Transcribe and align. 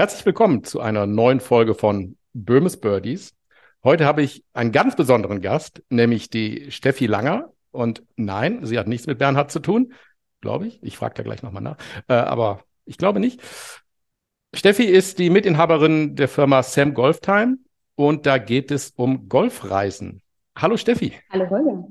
Herzlich 0.00 0.24
willkommen 0.24 0.64
zu 0.64 0.80
einer 0.80 1.06
neuen 1.06 1.40
Folge 1.40 1.74
von 1.74 2.16
Böhmes 2.32 2.80
Birdies. 2.80 3.34
Heute 3.84 4.06
habe 4.06 4.22
ich 4.22 4.42
einen 4.54 4.72
ganz 4.72 4.96
besonderen 4.96 5.42
Gast, 5.42 5.82
nämlich 5.90 6.30
die 6.30 6.70
Steffi 6.70 7.04
Langer. 7.04 7.52
Und 7.70 8.02
nein, 8.16 8.64
sie 8.64 8.78
hat 8.78 8.88
nichts 8.88 9.06
mit 9.06 9.18
Bernhard 9.18 9.50
zu 9.50 9.60
tun, 9.60 9.92
glaube 10.40 10.68
ich. 10.68 10.82
Ich 10.82 10.96
frage 10.96 11.16
da 11.16 11.22
gleich 11.22 11.42
nochmal 11.42 11.62
nach. 11.62 11.76
Äh, 12.08 12.14
aber 12.14 12.64
ich 12.86 12.96
glaube 12.96 13.20
nicht. 13.20 13.42
Steffi 14.54 14.84
ist 14.84 15.18
die 15.18 15.28
Mitinhaberin 15.28 16.16
der 16.16 16.28
Firma 16.28 16.62
Sam 16.62 16.94
Golf 16.94 17.20
Time 17.20 17.58
und 17.94 18.24
da 18.24 18.38
geht 18.38 18.70
es 18.70 18.94
um 18.96 19.28
Golfreisen. 19.28 20.22
Hallo 20.56 20.78
Steffi. 20.78 21.12
Hallo 21.28 21.50
Holger. 21.50 21.88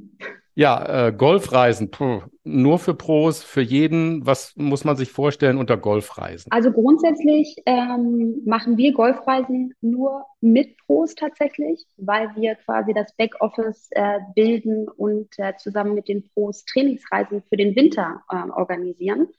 Ja, 0.59 1.07
äh, 1.07 1.13
Golfreisen, 1.13 1.89
puh, 1.89 2.21
nur 2.43 2.79
für 2.79 2.93
Pros, 2.93 3.41
für 3.41 3.61
jeden. 3.61 4.25
Was 4.25 4.57
muss 4.57 4.83
man 4.83 4.97
sich 4.97 5.09
vorstellen 5.09 5.57
unter 5.57 5.77
Golfreisen? 5.77 6.51
Also 6.51 6.73
grundsätzlich 6.73 7.55
ähm, 7.65 8.41
machen 8.43 8.75
wir 8.75 8.91
Golfreisen 8.91 9.73
nur 9.79 10.25
mit 10.41 10.75
Pros 10.85 11.15
tatsächlich, 11.15 11.85
weil 11.95 12.35
wir 12.35 12.55
quasi 12.55 12.93
das 12.93 13.15
Backoffice 13.15 13.87
äh, 13.91 14.19
bilden 14.35 14.89
und 14.89 15.29
äh, 15.37 15.53
zusammen 15.55 15.95
mit 15.95 16.09
den 16.09 16.27
Pros 16.33 16.65
Trainingsreisen 16.65 17.41
für 17.47 17.55
den 17.55 17.73
Winter 17.77 18.21
äh, 18.29 18.49
organisieren. 18.51 19.29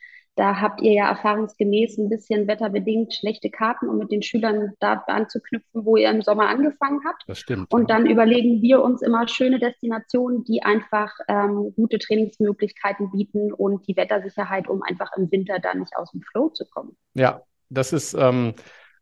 Da 0.41 0.59
habt 0.59 0.81
ihr 0.81 0.95
ja 0.95 1.11
erfahrungsgemäß 1.11 1.99
ein 1.99 2.09
bisschen 2.09 2.49
wetterbedingt 2.49 3.13
schlechte 3.13 3.51
Karten, 3.51 3.91
um 3.91 3.99
mit 3.99 4.11
den 4.11 4.23
Schülern 4.23 4.73
da 4.81 5.05
anzuknüpfen, 5.07 5.85
wo 5.85 5.99
ihr 5.99 6.09
im 6.09 6.23
Sommer 6.23 6.49
angefangen 6.49 7.03
habt. 7.07 7.25
Das 7.27 7.41
stimmt. 7.41 7.71
Und 7.71 7.91
dann 7.91 8.07
überlegen 8.07 8.63
wir 8.63 8.83
uns 8.83 9.03
immer 9.03 9.29
schöne 9.29 9.59
Destinationen, 9.59 10.43
die 10.45 10.63
einfach 10.63 11.13
ähm, 11.29 11.75
gute 11.77 11.99
Trainingsmöglichkeiten 11.99 13.11
bieten 13.11 13.53
und 13.53 13.87
die 13.87 13.95
Wettersicherheit, 13.99 14.67
um 14.67 14.83
einfach 14.83 15.11
im 15.19 15.31
Winter 15.31 15.59
da 15.59 15.75
nicht 15.75 15.95
aus 15.95 16.11
dem 16.13 16.23
Flow 16.23 16.49
zu 16.49 16.65
kommen. 16.65 16.97
Ja, 17.13 17.43
das 17.69 17.93
ist 17.93 18.15
ähm, 18.15 18.55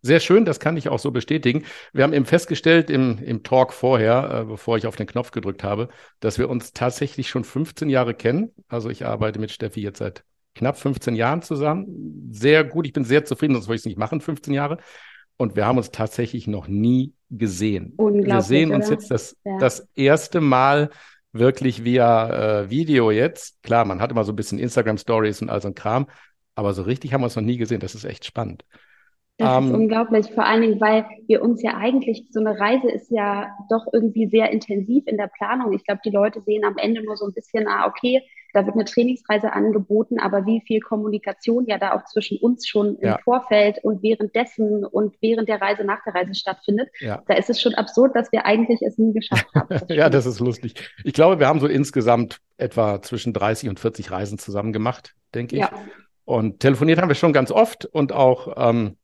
sehr 0.03 0.19
schön, 0.19 0.45
das 0.45 0.59
kann 0.59 0.77
ich 0.77 0.89
auch 0.89 0.99
so 0.99 1.13
bestätigen. 1.13 1.65
Wir 1.93 2.03
haben 2.03 2.15
eben 2.15 2.27
festgestellt 2.27 2.91
im, 2.91 3.19
im 3.23 3.45
Talk 3.45 3.73
vorher, 3.73 4.41
äh, 4.41 4.45
bevor 4.45 4.77
ich 4.77 4.89
auf 4.89 4.97
den 4.97 5.07
Knopf 5.07 5.31
gedrückt 5.31 5.63
habe, 5.63 5.89
dass 6.19 6.37
wir 6.37 6.51
uns 6.51 6.73
tatsächlich 6.73 7.29
schon 7.29 7.45
15 7.45 7.89
Jahre 7.89 8.15
kennen. 8.15 8.53
Also 8.67 8.91
ich 8.91 9.07
arbeite 9.07 9.39
mit 9.39 9.53
Steffi 9.53 9.83
jetzt 9.83 9.99
seit 9.99 10.25
knapp 10.59 10.79
15 10.79 11.15
Jahren 11.15 11.43
zusammen. 11.43 12.31
Sehr 12.33 12.65
gut, 12.65 12.87
ich 12.87 12.93
bin 12.93 13.05
sehr 13.05 13.25
zufrieden, 13.25 13.55
sonst 13.55 13.69
würde 13.69 13.77
ich 13.77 13.83
es 13.83 13.87
nicht 13.87 13.99
machen, 13.99 14.21
15 14.21 14.53
Jahre. 14.53 14.79
Und 15.37 15.57
wir 15.57 15.67
haben 15.67 15.79
uns 15.79 15.91
tatsächlich 15.91 16.47
noch 16.47 16.69
nie 16.69 17.15
gesehen. 17.31 17.95
Wir 17.97 18.43
sehen 18.43 18.73
uns 18.73 18.87
oder? 18.87 18.95
jetzt 18.95 19.11
das, 19.11 19.37
ja. 19.45 19.59
das 19.59 19.89
erste 19.95 20.41
Mal 20.41 20.91
wirklich 21.33 21.85
via 21.85 22.63
äh, 22.63 22.71
Video 22.71 23.11
jetzt. 23.11 23.63
Klar, 23.63 23.85
man 23.85 24.01
hat 24.01 24.11
immer 24.11 24.25
so 24.25 24.33
ein 24.33 24.37
bisschen 24.37 24.59
Instagram-Stories 24.59 25.43
und 25.43 25.51
all 25.51 25.63
so 25.63 25.69
ein 25.69 25.75
Kram, 25.75 26.09
aber 26.55 26.75
so 26.75 26.83
richtig 26.83 27.13
haben 27.13 27.21
wir 27.21 27.27
uns 27.27 27.37
noch 27.37 27.43
nie 27.43 27.57
gesehen. 27.57 27.81
Das 27.81 27.95
ist 27.95 28.05
echt 28.05 28.25
spannend. 28.25 28.65
Das 29.39 29.57
ähm, 29.57 29.69
ist 29.69 29.75
unglaublich, 29.75 30.33
vor 30.33 30.45
allen 30.45 30.63
Dingen, 30.63 30.81
weil 30.81 31.07
wir 31.29 31.43
uns 31.43 31.63
ja 31.63 31.77
eigentlich, 31.77 32.27
so 32.31 32.41
eine 32.41 32.59
Reise 32.59 32.91
ist 32.91 33.11
ja 33.11 33.57
doch 33.71 33.87
irgendwie 33.93 34.27
sehr 34.27 34.51
intensiv 34.51 35.05
in 35.07 35.17
der 35.17 35.29
Planung. 35.29 35.73
Ich 35.73 35.85
glaube, 35.85 36.01
die 36.05 36.11
Leute 36.11 36.41
sehen 36.43 36.65
am 36.65 36.77
Ende 36.77 37.05
nur 37.05 37.17
so 37.17 37.25
ein 37.25 37.33
bisschen, 37.33 37.69
ah, 37.69 37.87
okay, 37.87 38.23
da 38.53 38.65
wird 38.67 38.75
eine 38.75 38.85
Trainingsreise 38.85 39.53
angeboten, 39.53 40.19
aber 40.19 40.47
wie 40.47 40.63
viel 40.67 40.81
Kommunikation 40.81 41.67
ja 41.67 41.79
da 41.79 41.93
auch 41.93 42.05
zwischen 42.07 42.39
uns 42.39 42.67
schon 42.67 42.99
ja. 43.01 43.15
im 43.15 43.23
Vorfeld 43.23 43.79
und 43.85 44.03
währenddessen 44.03 44.85
und 44.85 45.15
während 45.21 45.49
der 45.49 45.61
Reise 45.61 45.85
nach 45.85 46.03
der 46.05 46.15
Reise 46.15 46.35
stattfindet, 46.35 46.89
ja. 46.99 47.23
da 47.29 47.35
ist 47.35 47.51
es 47.51 47.61
schon 47.61 47.75
absurd, 47.75 48.17
dass 48.17 48.33
wir 48.33 48.45
eigentlich 48.45 48.81
es 48.83 48.99
nie 48.99 49.13
geschafft 49.13 49.47
haben. 49.55 49.69
Das 49.79 49.85
ja, 49.89 50.09
das 50.09 50.27
ist 50.27 50.41
lustig. 50.41 50.75
Ich 51.05 51.13
glaube, 51.13 51.39
wir 51.39 51.47
haben 51.47 51.61
so 51.61 51.67
insgesamt 51.67 52.41
etwa 52.57 53.03
zwischen 53.03 53.33
30 53.33 53.69
und 53.69 53.79
40 53.79 54.11
Reisen 54.11 54.39
zusammen 54.39 54.73
gemacht, 54.73 55.15
denke 55.35 55.57
ich. 55.57 55.61
Ja. 55.61 55.71
Und 56.25 56.61
telefoniert 56.61 57.01
haben 57.01 57.09
wir 57.09 57.15
schon 57.15 57.33
ganz 57.33 57.51
oft 57.51 57.85
und 57.85 58.13
auch 58.13 58.55
ähm, 58.57 58.97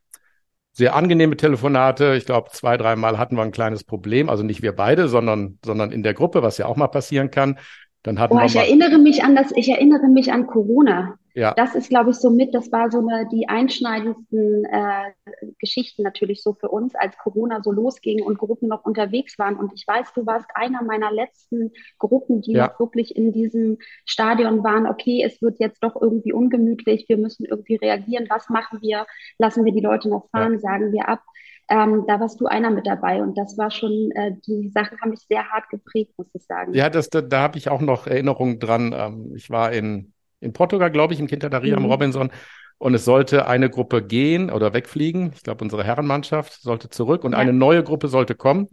sehr 0.77 0.97
angenehme 0.97 1.37
Telefonate. 1.37 2.17
Ich 2.17 2.27
glaube, 2.27 2.51
zwei, 2.51 2.77
dreimal 2.77 3.17
hatten 3.17 3.37
wir 3.37 3.43
ein 3.43 3.53
kleines 3.53 3.85
Problem. 3.85 4.29
Also 4.29 4.43
nicht 4.43 4.61
wir 4.61 4.75
beide, 4.75 5.09
sondern, 5.09 5.59
sondern 5.65 5.93
in 5.93 6.03
der 6.03 6.15
Gruppe, 6.15 6.43
was 6.43 6.59
ja 6.59 6.67
auch 6.67 6.77
mal 6.77 6.89
passieren 6.89 7.31
kann. 7.31 7.59
Dann 8.05 8.21
hatten 8.21 8.35
oh, 8.35 8.39
wir 8.39 8.45
ich 8.45 8.55
erinnere 8.55 8.99
mich 8.99 9.25
an 9.25 9.35
das, 9.35 9.51
ich 9.57 9.69
erinnere 9.69 10.09
mich 10.09 10.31
an 10.31 10.47
Corona. 10.47 11.19
Ja. 11.35 11.53
Das 11.55 11.75
ist, 11.75 11.89
glaube 11.89 12.11
ich, 12.11 12.17
so 12.17 12.31
mit, 12.31 12.55
das 12.55 12.71
war 12.71 12.91
so 12.91 12.99
eine, 12.99 13.27
die 13.29 13.49
einschneidendsten 13.49 14.65
äh, 14.67 15.13
Geschichten 15.59 16.03
natürlich 16.03 16.43
so 16.43 16.53
für 16.53 16.69
uns, 16.69 16.95
als 16.95 17.17
Corona 17.17 17.61
so 17.63 17.73
losging 17.73 18.23
und 18.23 18.39
Gruppen 18.39 18.69
noch 18.69 18.85
unterwegs 18.85 19.37
waren. 19.39 19.57
Und 19.57 19.73
ich 19.75 19.85
weiß, 19.87 20.13
du 20.15 20.27
warst 20.27 20.47
einer 20.55 20.85
meiner 20.85 21.11
letzten 21.11 21.73
Gruppen, 21.99 22.43
die 22.43 22.53
ja. 22.53 22.69
noch 22.69 22.79
wirklich 22.79 23.17
in 23.17 23.33
diesem 23.33 23.79
Stadion 24.05 24.63
waren, 24.63 24.87
okay, 24.87 25.25
es 25.27 25.43
wird 25.43 25.59
jetzt 25.59 25.83
doch 25.83 26.01
irgendwie 26.01 26.33
ungemütlich, 26.33 27.07
wir 27.09 27.17
müssen 27.17 27.47
irgendwie 27.47 27.77
reagieren, 27.77 28.27
was 28.29 28.49
machen 28.51 28.81
wir? 28.83 29.07
Lassen 29.39 29.65
wir 29.65 29.73
die 29.73 29.81
Leute 29.81 30.11
noch 30.11 30.29
fahren, 30.31 30.53
ja. 30.53 30.59
sagen 30.61 30.93
wir 30.93 31.09
ab? 31.09 31.23
Ähm, 31.69 32.05
da 32.07 32.21
warst 32.21 32.41
du 32.41 32.47
einer 32.47 32.71
mit 32.71 32.87
dabei 32.87 33.23
und 33.23 33.39
das 33.39 33.57
war 33.57 33.71
schon, 33.71 34.11
äh, 34.15 34.33
die 34.47 34.69
Sachen 34.69 35.01
haben 35.01 35.11
mich 35.11 35.21
sehr 35.21 35.49
hart 35.51 35.71
geprägt, 35.71 36.13
muss 36.19 36.29
ich 36.35 36.45
sagen. 36.45 36.75
Ja, 36.75 36.91
das, 36.91 37.09
da, 37.09 37.23
da 37.23 37.41
habe 37.41 37.57
ich 37.57 37.71
auch 37.71 37.81
noch 37.81 38.07
Erinnerungen 38.07 38.59
dran. 38.59 38.95
Ähm, 38.97 39.33
ich 39.35 39.49
war 39.49 39.73
in, 39.73 40.13
in 40.41 40.53
Portugal, 40.53 40.91
glaube 40.91 41.15
ich, 41.15 41.21
in 41.21 41.27
Quintadaria 41.27 41.79
mhm. 41.79 41.85
am 41.85 41.91
Robinson 41.91 42.31
und 42.79 42.95
es 42.95 43.05
sollte 43.05 43.47
eine 43.47 43.71
Gruppe 43.71 44.03
gehen 44.03 44.51
oder 44.51 44.75
wegfliegen. 44.75 45.33
Ich 45.35 45.43
glaube, 45.43 45.65
unsere 45.65 45.85
Herrenmannschaft 45.85 46.61
sollte 46.61 46.91
zurück 46.91 47.25
und 47.25 47.33
ja. 47.33 47.39
eine 47.39 47.53
neue 47.53 47.83
Gruppe 47.83 48.09
sollte 48.09 48.35
kommen. 48.35 48.69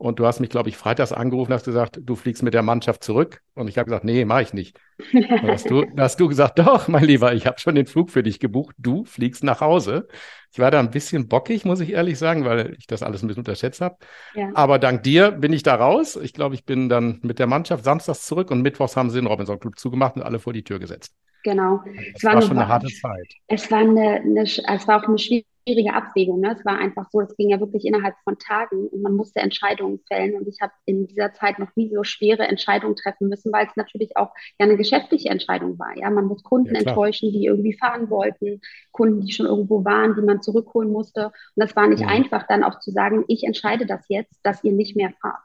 Und 0.00 0.20
du 0.20 0.26
hast 0.26 0.38
mich, 0.38 0.48
glaube 0.48 0.68
ich, 0.68 0.76
freitags 0.76 1.12
angerufen, 1.12 1.52
hast 1.52 1.64
gesagt, 1.64 1.98
du 2.00 2.14
fliegst 2.14 2.44
mit 2.44 2.54
der 2.54 2.62
Mannschaft 2.62 3.02
zurück. 3.02 3.42
Und 3.54 3.66
ich 3.66 3.78
habe 3.78 3.86
gesagt, 3.86 4.04
nee, 4.04 4.24
mache 4.24 4.42
ich 4.42 4.54
nicht. 4.54 4.78
Dann 5.12 5.48
hast 5.48 5.68
du, 5.68 5.82
dann 5.82 6.00
hast 6.00 6.20
du 6.20 6.28
gesagt, 6.28 6.60
doch, 6.60 6.86
mein 6.86 7.04
Lieber, 7.04 7.34
ich 7.34 7.46
habe 7.46 7.58
schon 7.58 7.74
den 7.74 7.86
Flug 7.86 8.10
für 8.10 8.22
dich 8.22 8.38
gebucht. 8.38 8.76
Du 8.78 9.04
fliegst 9.04 9.42
nach 9.42 9.60
Hause. 9.60 10.06
Ich 10.52 10.60
war 10.60 10.70
da 10.70 10.78
ein 10.78 10.92
bisschen 10.92 11.26
bockig, 11.26 11.64
muss 11.64 11.80
ich 11.80 11.92
ehrlich 11.92 12.16
sagen, 12.16 12.44
weil 12.44 12.76
ich 12.78 12.86
das 12.86 13.02
alles 13.02 13.22
ein 13.22 13.26
bisschen 13.26 13.40
unterschätzt 13.40 13.80
habe. 13.80 13.96
Ja. 14.34 14.50
Aber 14.54 14.78
dank 14.78 15.02
dir 15.02 15.32
bin 15.32 15.52
ich 15.52 15.64
da 15.64 15.74
raus. 15.74 16.14
Ich 16.14 16.32
glaube, 16.32 16.54
ich 16.54 16.64
bin 16.64 16.88
dann 16.88 17.18
mit 17.22 17.40
der 17.40 17.48
Mannschaft 17.48 17.82
samstags 17.82 18.24
zurück 18.24 18.52
und 18.52 18.62
mittwochs 18.62 18.96
haben 18.96 19.10
sie 19.10 19.18
den 19.18 19.26
Robinson 19.26 19.58
Club 19.58 19.78
zugemacht 19.80 20.14
und 20.14 20.22
alle 20.22 20.38
vor 20.38 20.52
die 20.52 20.62
Tür 20.62 20.78
gesetzt. 20.78 21.12
Genau. 21.42 21.82
Es 22.14 22.22
war, 22.22 22.34
war 22.34 22.42
schon 22.42 22.58
eine 22.58 22.68
harte 22.68 22.88
Zeit. 22.88 23.32
Es 23.48 23.70
war 23.70 23.78
eine, 23.78 24.20
eine, 24.20 24.42
es 24.42 24.88
war 24.88 25.02
auch 25.02 25.08
eine 25.08 25.18
schwierige 25.18 25.46
schwierige 25.68 25.94
Abwägung. 25.94 26.40
Ne? 26.40 26.54
Es 26.58 26.64
war 26.64 26.78
einfach 26.78 27.08
so, 27.10 27.20
es 27.20 27.36
ging 27.36 27.50
ja 27.50 27.60
wirklich 27.60 27.84
innerhalb 27.84 28.14
von 28.24 28.38
Tagen 28.38 28.88
und 28.88 29.02
man 29.02 29.14
musste 29.14 29.40
Entscheidungen 29.40 30.00
fällen. 30.08 30.34
Und 30.34 30.48
ich 30.48 30.60
habe 30.60 30.72
in 30.86 31.06
dieser 31.06 31.32
Zeit 31.34 31.58
noch 31.58 31.74
nie 31.76 31.90
so 31.94 32.04
schwere 32.04 32.48
Entscheidungen 32.48 32.96
treffen 32.96 33.28
müssen, 33.28 33.52
weil 33.52 33.66
es 33.66 33.76
natürlich 33.76 34.16
auch 34.16 34.30
ja 34.58 34.66
eine 34.66 34.76
geschäftliche 34.76 35.28
Entscheidung 35.28 35.78
war. 35.78 35.96
Ja, 35.96 36.10
man 36.10 36.24
muss 36.24 36.42
Kunden 36.42 36.74
ja, 36.74 36.80
enttäuschen, 36.80 37.32
die 37.32 37.44
irgendwie 37.44 37.74
fahren 37.74 38.08
wollten, 38.10 38.60
Kunden, 38.92 39.20
die 39.20 39.32
schon 39.32 39.46
irgendwo 39.46 39.84
waren, 39.84 40.14
die 40.14 40.22
man 40.22 40.42
zurückholen 40.42 40.90
musste. 40.90 41.26
Und 41.26 41.32
das 41.56 41.76
war 41.76 41.86
nicht 41.86 42.00
ja. 42.00 42.08
einfach, 42.08 42.46
dann 42.46 42.64
auch 42.64 42.80
zu 42.80 42.90
sagen, 42.90 43.24
ich 43.28 43.44
entscheide 43.44 43.86
das 43.86 44.06
jetzt, 44.08 44.40
dass 44.42 44.64
ihr 44.64 44.72
nicht 44.72 44.96
mehr 44.96 45.12
fahrt. 45.20 45.44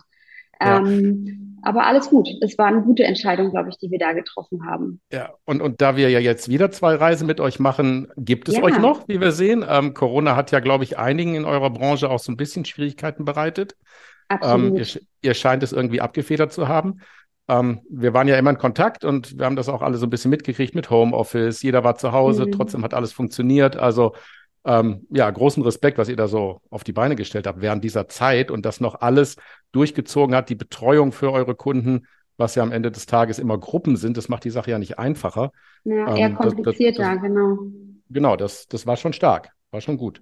Ja. 0.61 0.77
Ähm, 0.79 1.57
aber 1.63 1.87
alles 1.87 2.09
gut. 2.09 2.27
Es 2.41 2.57
war 2.57 2.67
eine 2.67 2.81
gute 2.81 3.05
Entscheidung, 3.05 3.51
glaube 3.51 3.69
ich, 3.69 3.77
die 3.77 3.89
wir 3.89 3.97
da 3.97 4.11
getroffen 4.11 4.65
haben. 4.65 4.99
Ja, 5.11 5.33
und, 5.45 5.61
und 5.61 5.81
da 5.81 5.95
wir 5.95 6.09
ja 6.09 6.19
jetzt 6.19 6.49
wieder 6.49 6.71
zwei 6.71 6.95
Reisen 6.95 7.25
mit 7.25 7.39
euch 7.39 7.57
machen, 7.57 8.11
gibt 8.17 8.49
es 8.49 8.57
ja. 8.57 8.63
euch 8.63 8.77
noch, 8.79 9.07
wie 9.07 9.21
wir 9.21 9.31
sehen. 9.31 9.65
Ähm, 9.67 9.93
Corona 9.93 10.35
hat 10.35 10.51
ja, 10.51 10.59
glaube 10.59 10.83
ich, 10.83 10.97
einigen 10.97 11.35
in 11.35 11.45
eurer 11.45 11.69
Branche 11.69 12.09
auch 12.09 12.19
so 12.19 12.33
ein 12.33 12.37
bisschen 12.37 12.65
Schwierigkeiten 12.65 13.23
bereitet. 13.23 13.77
Absolut. 14.27 14.71
Ähm, 14.71 14.75
ihr, 14.77 14.87
ihr, 15.21 15.33
scheint 15.33 15.63
es 15.63 15.71
irgendwie 15.71 16.01
abgefedert 16.01 16.51
zu 16.51 16.67
haben. 16.67 16.99
Ähm, 17.47 17.81
wir 17.89 18.13
waren 18.13 18.27
ja 18.27 18.37
immer 18.37 18.49
in 18.49 18.57
Kontakt 18.57 19.05
und 19.05 19.37
wir 19.37 19.45
haben 19.45 19.55
das 19.55 19.69
auch 19.69 19.81
alle 19.81 19.97
so 19.97 20.05
ein 20.05 20.09
bisschen 20.09 20.31
mitgekriegt 20.31 20.75
mit 20.75 20.89
Homeoffice. 20.89 21.61
Jeder 21.61 21.83
war 21.85 21.95
zu 21.95 22.11
Hause, 22.11 22.45
mhm. 22.45 22.51
trotzdem 22.51 22.83
hat 22.83 22.93
alles 22.93 23.13
funktioniert. 23.13 23.77
Also 23.77 24.15
ähm, 24.65 25.05
ja, 25.09 25.29
großen 25.29 25.61
Respekt, 25.63 25.97
was 25.97 26.09
ihr 26.09 26.15
da 26.15 26.27
so 26.27 26.61
auf 26.69 26.83
die 26.83 26.93
Beine 26.93 27.15
gestellt 27.15 27.47
habt 27.47 27.61
während 27.61 27.83
dieser 27.83 28.07
Zeit 28.07 28.49
und 28.49 28.65
das 28.65 28.79
noch 28.79 29.01
alles 29.01 29.35
durchgezogen 29.71 30.35
hat, 30.35 30.49
die 30.49 30.55
Betreuung 30.55 31.11
für 31.11 31.31
eure 31.31 31.55
Kunden, 31.55 32.07
was 32.37 32.55
ja 32.55 32.63
am 32.63 32.71
Ende 32.71 32.91
des 32.91 33.05
Tages 33.05 33.39
immer 33.39 33.57
Gruppen 33.57 33.97
sind, 33.97 34.17
das 34.17 34.29
macht 34.29 34.45
die 34.45 34.49
Sache 34.49 34.71
ja 34.71 34.79
nicht 34.79 34.97
einfacher. 34.99 35.51
Ja, 35.83 36.15
eher 36.15 36.27
ähm, 36.27 36.35
komplizierter, 36.35 37.03
das, 37.03 37.07
das, 37.07 37.21
das, 37.21 37.21
genau. 37.21 37.57
Genau, 38.09 38.35
das, 38.35 38.67
das 38.67 38.87
war 38.87 38.95
schon 38.95 39.13
stark, 39.13 39.49
war 39.71 39.81
schon 39.81 39.97
gut. 39.97 40.21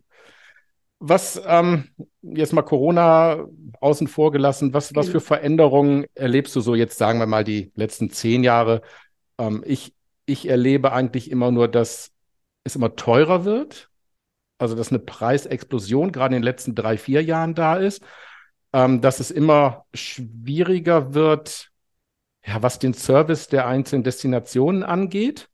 Was, 1.00 1.42
ähm, 1.48 1.90
jetzt 2.22 2.54
mal 2.54 2.62
Corona 2.62 3.46
außen 3.80 4.08
vor 4.08 4.32
gelassen, 4.32 4.74
was, 4.74 4.94
was 4.96 5.10
für 5.10 5.20
Veränderungen 5.20 6.06
erlebst 6.14 6.56
du 6.56 6.62
so 6.62 6.76
jetzt, 6.76 6.98
sagen 6.98 7.18
wir 7.18 7.26
mal, 7.26 7.44
die 7.44 7.72
letzten 7.76 8.12
zehn 8.12 8.44
Jahre? 8.44 8.82
Ähm, 9.40 9.64
ich, 9.66 9.96
ich 10.26 10.48
erlebe 10.48 10.94
eigentlich 10.94 11.32
immer 11.32 11.50
nur, 11.50 11.68
dass 11.68 12.12
es 12.64 12.76
immer 12.76 12.96
teurer 12.96 13.46
wird 13.46 13.91
also 14.62 14.76
dass 14.76 14.90
eine 14.90 15.00
Preisexplosion 15.00 16.12
gerade 16.12 16.36
in 16.36 16.42
den 16.42 16.46
letzten 16.46 16.76
drei, 16.76 16.98
vier 16.98 17.24
Jahren 17.24 17.56
da 17.56 17.76
ist, 17.76 18.04
ähm, 18.74 19.02
dass 19.02 19.20
es 19.20 19.32
immer 19.32 19.86
schwieriger 19.94 21.14
wird, 21.14 21.70
ja, 22.46 22.62
was 22.62 22.80
den 22.80 22.94
Service 22.94 23.48
der 23.48 23.68
einzelnen 23.68 24.04
Destinationen 24.04 24.84
angeht. 24.84 25.48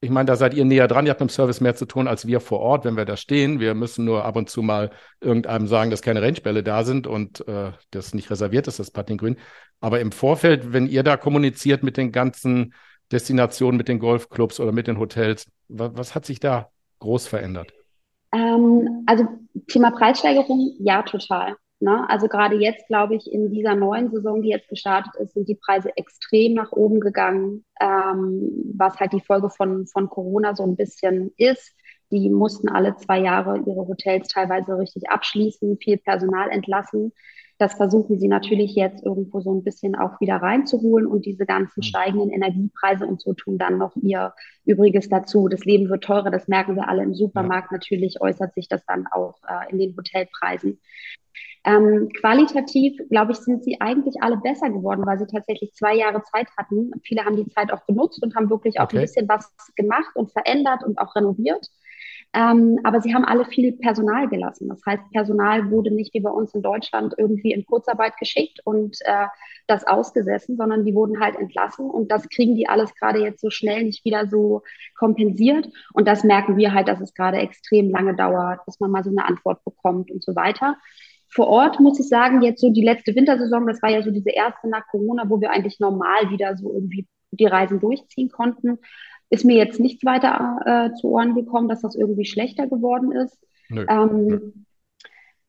Ich 0.00 0.10
meine, 0.10 0.26
da 0.26 0.34
seid 0.34 0.54
ihr 0.54 0.64
näher 0.64 0.88
dran, 0.88 1.06
ihr 1.06 1.10
habt 1.10 1.20
mit 1.20 1.30
dem 1.30 1.32
Service 1.32 1.60
mehr 1.60 1.76
zu 1.76 1.86
tun 1.86 2.08
als 2.08 2.26
wir 2.26 2.40
vor 2.40 2.58
Ort, 2.58 2.84
wenn 2.84 2.96
wir 2.96 3.04
da 3.04 3.16
stehen. 3.16 3.60
Wir 3.60 3.74
müssen 3.74 4.04
nur 4.04 4.24
ab 4.24 4.36
und 4.36 4.50
zu 4.50 4.60
mal 4.60 4.90
irgendeinem 5.20 5.68
sagen, 5.68 5.90
dass 5.90 6.02
keine 6.02 6.22
Rangebälle 6.22 6.62
da 6.64 6.82
sind 6.84 7.06
und 7.06 7.46
äh, 7.46 7.72
das 7.90 8.12
nicht 8.12 8.30
reserviert 8.30 8.66
ist, 8.66 8.80
das 8.80 8.90
Putting 8.90 9.18
Grün. 9.18 9.36
Aber 9.80 10.00
im 10.00 10.10
Vorfeld, 10.10 10.72
wenn 10.72 10.88
ihr 10.88 11.04
da 11.04 11.16
kommuniziert 11.16 11.82
mit 11.82 11.96
den 11.96 12.10
ganzen 12.10 12.74
Destinationen, 13.12 13.76
mit 13.76 13.88
den 13.88 13.98
Golfclubs 13.98 14.58
oder 14.58 14.72
mit 14.72 14.86
den 14.88 14.98
Hotels, 14.98 15.46
was, 15.68 15.92
was 15.94 16.14
hat 16.14 16.26
sich 16.26 16.40
da 16.40 16.70
groß 16.98 17.28
verändert? 17.28 17.72
Ähm, 18.32 19.04
also 19.06 19.26
Thema 19.68 19.90
Preissteigerung, 19.90 20.76
ja, 20.78 21.02
total. 21.02 21.56
Ne? 21.80 22.08
Also 22.08 22.28
gerade 22.28 22.56
jetzt, 22.56 22.86
glaube 22.86 23.16
ich, 23.16 23.30
in 23.30 23.50
dieser 23.50 23.74
neuen 23.74 24.10
Saison, 24.10 24.40
die 24.40 24.50
jetzt 24.50 24.68
gestartet 24.68 25.14
ist, 25.16 25.34
sind 25.34 25.48
die 25.48 25.56
Preise 25.56 25.90
extrem 25.96 26.54
nach 26.54 26.70
oben 26.70 27.00
gegangen, 27.00 27.64
ähm, 27.80 28.72
was 28.76 29.00
halt 29.00 29.12
die 29.12 29.20
Folge 29.20 29.50
von, 29.50 29.86
von 29.86 30.08
Corona 30.08 30.54
so 30.54 30.62
ein 30.62 30.76
bisschen 30.76 31.32
ist. 31.36 31.74
Die 32.12 32.28
mussten 32.28 32.68
alle 32.68 32.94
zwei 32.96 33.20
Jahre 33.20 33.58
ihre 33.66 33.88
Hotels 33.88 34.28
teilweise 34.28 34.76
richtig 34.78 35.08
abschließen, 35.08 35.78
viel 35.78 35.96
Personal 35.96 36.50
entlassen. 36.50 37.12
Das 37.58 37.74
versuchen 37.74 38.18
sie 38.18 38.28
natürlich 38.28 38.74
jetzt 38.74 39.04
irgendwo 39.04 39.40
so 39.40 39.54
ein 39.54 39.64
bisschen 39.64 39.94
auch 39.94 40.20
wieder 40.20 40.36
reinzuholen 40.36 41.06
und 41.06 41.24
diese 41.24 41.46
ganzen 41.46 41.80
mhm. 41.80 41.84
steigenden 41.84 42.30
Energiepreise 42.30 43.06
und 43.06 43.22
so 43.22 43.32
tun 43.32 43.56
dann 43.56 43.78
noch 43.78 43.96
ihr 43.96 44.34
Übriges 44.66 45.08
dazu. 45.08 45.48
Das 45.48 45.64
Leben 45.64 45.88
wird 45.88 46.04
teurer, 46.04 46.30
das 46.30 46.48
merken 46.48 46.76
wir 46.76 46.88
alle 46.88 47.02
im 47.02 47.14
Supermarkt. 47.14 47.70
Ja. 47.70 47.78
Natürlich 47.78 48.20
äußert 48.20 48.52
sich 48.54 48.68
das 48.68 48.84
dann 48.84 49.06
auch 49.10 49.38
äh, 49.48 49.70
in 49.70 49.78
den 49.78 49.96
Hotelpreisen. 49.96 50.80
Ähm, 51.64 52.08
qualitativ, 52.18 53.00
glaube 53.08 53.32
ich, 53.32 53.38
sind 53.38 53.62
sie 53.62 53.80
eigentlich 53.80 54.16
alle 54.20 54.36
besser 54.36 54.68
geworden, 54.68 55.06
weil 55.06 55.18
sie 55.18 55.28
tatsächlich 55.28 55.72
zwei 55.74 55.94
Jahre 55.94 56.22
Zeit 56.24 56.48
hatten. 56.58 56.90
Viele 57.04 57.24
haben 57.24 57.36
die 57.36 57.48
Zeit 57.48 57.72
auch 57.72 57.86
genutzt 57.86 58.20
und 58.22 58.34
haben 58.34 58.50
wirklich 58.50 58.80
auch 58.80 58.84
okay. 58.84 58.98
ein 58.98 59.02
bisschen 59.02 59.28
was 59.28 59.54
gemacht 59.76 60.16
und 60.16 60.32
verändert 60.32 60.82
und 60.84 60.98
auch 60.98 61.14
renoviert. 61.14 61.68
Ähm, 62.34 62.80
aber 62.82 63.00
sie 63.02 63.14
haben 63.14 63.26
alle 63.26 63.44
viel 63.44 63.72
Personal 63.72 64.28
gelassen. 64.28 64.68
Das 64.68 64.80
heißt, 64.86 65.02
Personal 65.12 65.70
wurde 65.70 65.90
nicht 65.90 66.14
wie 66.14 66.20
bei 66.20 66.30
uns 66.30 66.54
in 66.54 66.62
Deutschland 66.62 67.14
irgendwie 67.18 67.52
in 67.52 67.66
Kurzarbeit 67.66 68.16
geschickt 68.18 68.60
und 68.64 68.96
äh, 69.04 69.26
das 69.66 69.86
ausgesessen, 69.86 70.56
sondern 70.56 70.84
die 70.84 70.94
wurden 70.94 71.20
halt 71.20 71.36
entlassen 71.36 71.90
und 71.90 72.10
das 72.10 72.28
kriegen 72.30 72.54
die 72.56 72.68
alles 72.68 72.94
gerade 72.94 73.20
jetzt 73.20 73.40
so 73.40 73.50
schnell 73.50 73.84
nicht 73.84 74.04
wieder 74.04 74.26
so 74.28 74.62
kompensiert. 74.96 75.68
Und 75.92 76.08
das 76.08 76.24
merken 76.24 76.56
wir 76.56 76.72
halt, 76.72 76.88
dass 76.88 77.00
es 77.00 77.12
gerade 77.12 77.38
extrem 77.38 77.90
lange 77.90 78.14
dauert, 78.14 78.64
bis 78.64 78.80
man 78.80 78.90
mal 78.90 79.04
so 79.04 79.10
eine 79.10 79.26
Antwort 79.26 79.62
bekommt 79.64 80.10
und 80.10 80.22
so 80.24 80.34
weiter 80.34 80.76
vor 81.34 81.48
Ort 81.48 81.80
muss 81.80 81.98
ich 81.98 82.08
sagen, 82.08 82.42
jetzt 82.42 82.60
so 82.60 82.70
die 82.70 82.84
letzte 82.84 83.14
Wintersaison, 83.14 83.66
das 83.66 83.80
war 83.80 83.88
ja 83.88 84.02
so 84.02 84.10
diese 84.10 84.28
erste 84.28 84.68
nach 84.68 84.86
Corona, 84.88 85.30
wo 85.30 85.40
wir 85.40 85.50
eigentlich 85.50 85.80
normal 85.80 86.28
wieder 86.30 86.56
so 86.58 86.74
irgendwie 86.74 87.06
die 87.30 87.46
Reisen 87.46 87.80
durchziehen 87.80 88.30
konnten, 88.30 88.78
ist 89.32 89.46
mir 89.46 89.56
jetzt 89.56 89.80
nichts 89.80 90.04
weiter 90.04 90.60
äh, 90.66 90.94
zu 90.94 91.08
Ohren 91.08 91.34
gekommen, 91.34 91.66
dass 91.66 91.80
das 91.80 91.94
irgendwie 91.94 92.26
schlechter 92.26 92.66
geworden 92.66 93.12
ist. 93.12 93.38
Nö, 93.70 93.86
ähm, 93.88 94.26
nö. 94.26 94.52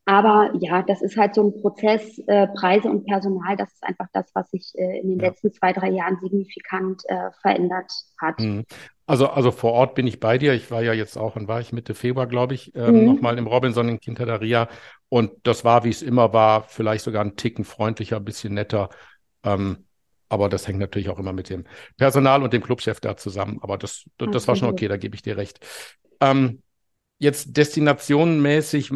Aber 0.06 0.52
ja, 0.60 0.84
das 0.84 1.02
ist 1.02 1.18
halt 1.18 1.36
so 1.36 1.44
ein 1.44 1.62
Prozess, 1.62 2.18
äh, 2.28 2.48
Preise 2.48 2.90
und 2.90 3.06
Personal, 3.06 3.56
das 3.58 3.74
ist 3.74 3.84
einfach 3.84 4.08
das, 4.14 4.30
was 4.34 4.50
sich 4.52 4.72
äh, 4.76 5.00
in 5.00 5.10
den 5.10 5.20
ja. 5.20 5.28
letzten 5.28 5.52
zwei, 5.52 5.74
drei 5.74 5.90
Jahren 5.90 6.18
signifikant 6.22 7.04
äh, 7.08 7.32
verändert 7.42 7.92
hat. 8.20 8.40
Mhm. 8.40 8.64
Also, 9.06 9.28
also 9.28 9.52
vor 9.52 9.74
Ort 9.74 9.96
bin 9.96 10.08
ich 10.08 10.22
bei 10.22 10.38
dir. 10.38 10.54
Ich 10.54 10.72
war 10.72 10.82
ja 10.82 10.94
jetzt 10.94 11.18
auch, 11.18 11.36
und 11.36 11.50
war 11.50 11.60
ich 11.60 11.74
Mitte 11.74 11.94
Februar, 11.94 12.28
glaube 12.28 12.54
ich, 12.54 12.74
ähm, 12.76 13.02
mhm. 13.02 13.06
nochmal 13.06 13.38
im 13.38 13.48
Robinson 13.48 13.90
in 13.90 14.00
Quintaria. 14.00 14.70
Und 15.10 15.32
das 15.44 15.66
war, 15.66 15.84
wie 15.84 15.90
es 15.90 16.02
immer 16.02 16.32
war, 16.32 16.64
vielleicht 16.64 17.04
sogar 17.04 17.24
ein 17.24 17.36
Ticken 17.36 17.66
freundlicher, 17.66 18.18
ein 18.18 18.26
bisschen 18.26 18.54
netter. 18.54 18.90
Ähm, 19.44 19.86
aber 20.30 20.50
das 20.50 20.68
hängt 20.68 20.80
natürlich 20.80 21.10
auch 21.10 21.20
immer 21.20 21.34
mit 21.34 21.50
dem 21.50 21.66
Personal 21.98 22.44
und 22.44 22.54
dem 22.54 22.64
Clubchef 22.64 23.00
da 23.00 23.18
zusammen. 23.18 23.60
Aber 23.62 23.78
das, 23.78 24.06
das, 24.18 24.30
das 24.32 24.48
war 24.48 24.56
schon 24.56 24.70
okay, 24.70 24.88
da 24.88 24.98
gebe 24.98 25.16
ich 25.16 25.22
dir 25.22 25.38
recht. 25.38 25.60
Ähm, 26.20 26.62
jetzt 27.20 27.56
destinationenmäßig, 27.56 28.92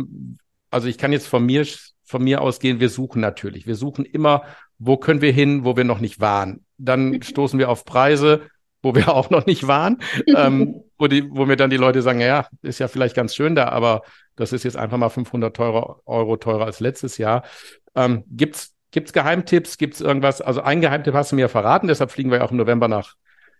also 0.71 0.87
ich 0.87 0.97
kann 0.97 1.11
jetzt 1.11 1.27
von 1.27 1.45
mir, 1.45 1.65
von 2.03 2.23
mir 2.23 2.41
ausgehen, 2.41 2.79
wir 2.79 2.89
suchen 2.89 3.21
natürlich. 3.21 3.67
Wir 3.67 3.75
suchen 3.75 4.05
immer, 4.05 4.43
wo 4.79 4.97
können 4.97 5.21
wir 5.21 5.31
hin, 5.31 5.63
wo 5.63 5.77
wir 5.77 5.83
noch 5.83 5.99
nicht 5.99 6.19
waren. 6.19 6.65
Dann 6.77 7.21
stoßen 7.21 7.59
wir 7.59 7.69
auf 7.69 7.85
Preise 7.85 8.49
wo 8.81 8.95
wir 8.95 9.09
auch 9.09 9.29
noch 9.29 9.45
nicht 9.45 9.67
waren, 9.67 9.97
ähm, 10.27 10.83
wo, 10.97 11.07
die, 11.07 11.29
wo 11.29 11.45
mir 11.45 11.57
dann 11.57 11.69
die 11.69 11.77
Leute 11.77 12.01
sagen, 12.01 12.21
ja, 12.21 12.47
ist 12.61 12.79
ja 12.79 12.87
vielleicht 12.87 13.15
ganz 13.15 13.35
schön 13.35 13.55
da, 13.55 13.69
aber 13.69 14.03
das 14.35 14.53
ist 14.53 14.63
jetzt 14.63 14.77
einfach 14.77 14.97
mal 14.97 15.09
500 15.09 15.55
teurer, 15.55 15.99
Euro 16.05 16.37
teurer 16.37 16.65
als 16.65 16.79
letztes 16.79 17.17
Jahr. 17.17 17.43
Ähm, 17.95 18.23
gibt's 18.91 19.13
gibt's 19.13 19.13
Geheimtipps? 19.13 19.77
Gibt's 19.77 20.01
irgendwas? 20.01 20.41
Also 20.41 20.61
ein 20.61 20.81
Geheimtipp 20.81 21.13
hast 21.13 21.31
du 21.31 21.35
mir 21.35 21.49
verraten, 21.49 21.87
deshalb 21.87 22.11
fliegen 22.11 22.31
wir 22.31 22.39
ja 22.39 22.43
auch 22.43 22.51
im 22.51 22.57
November 22.57 22.87
nach 22.87 23.15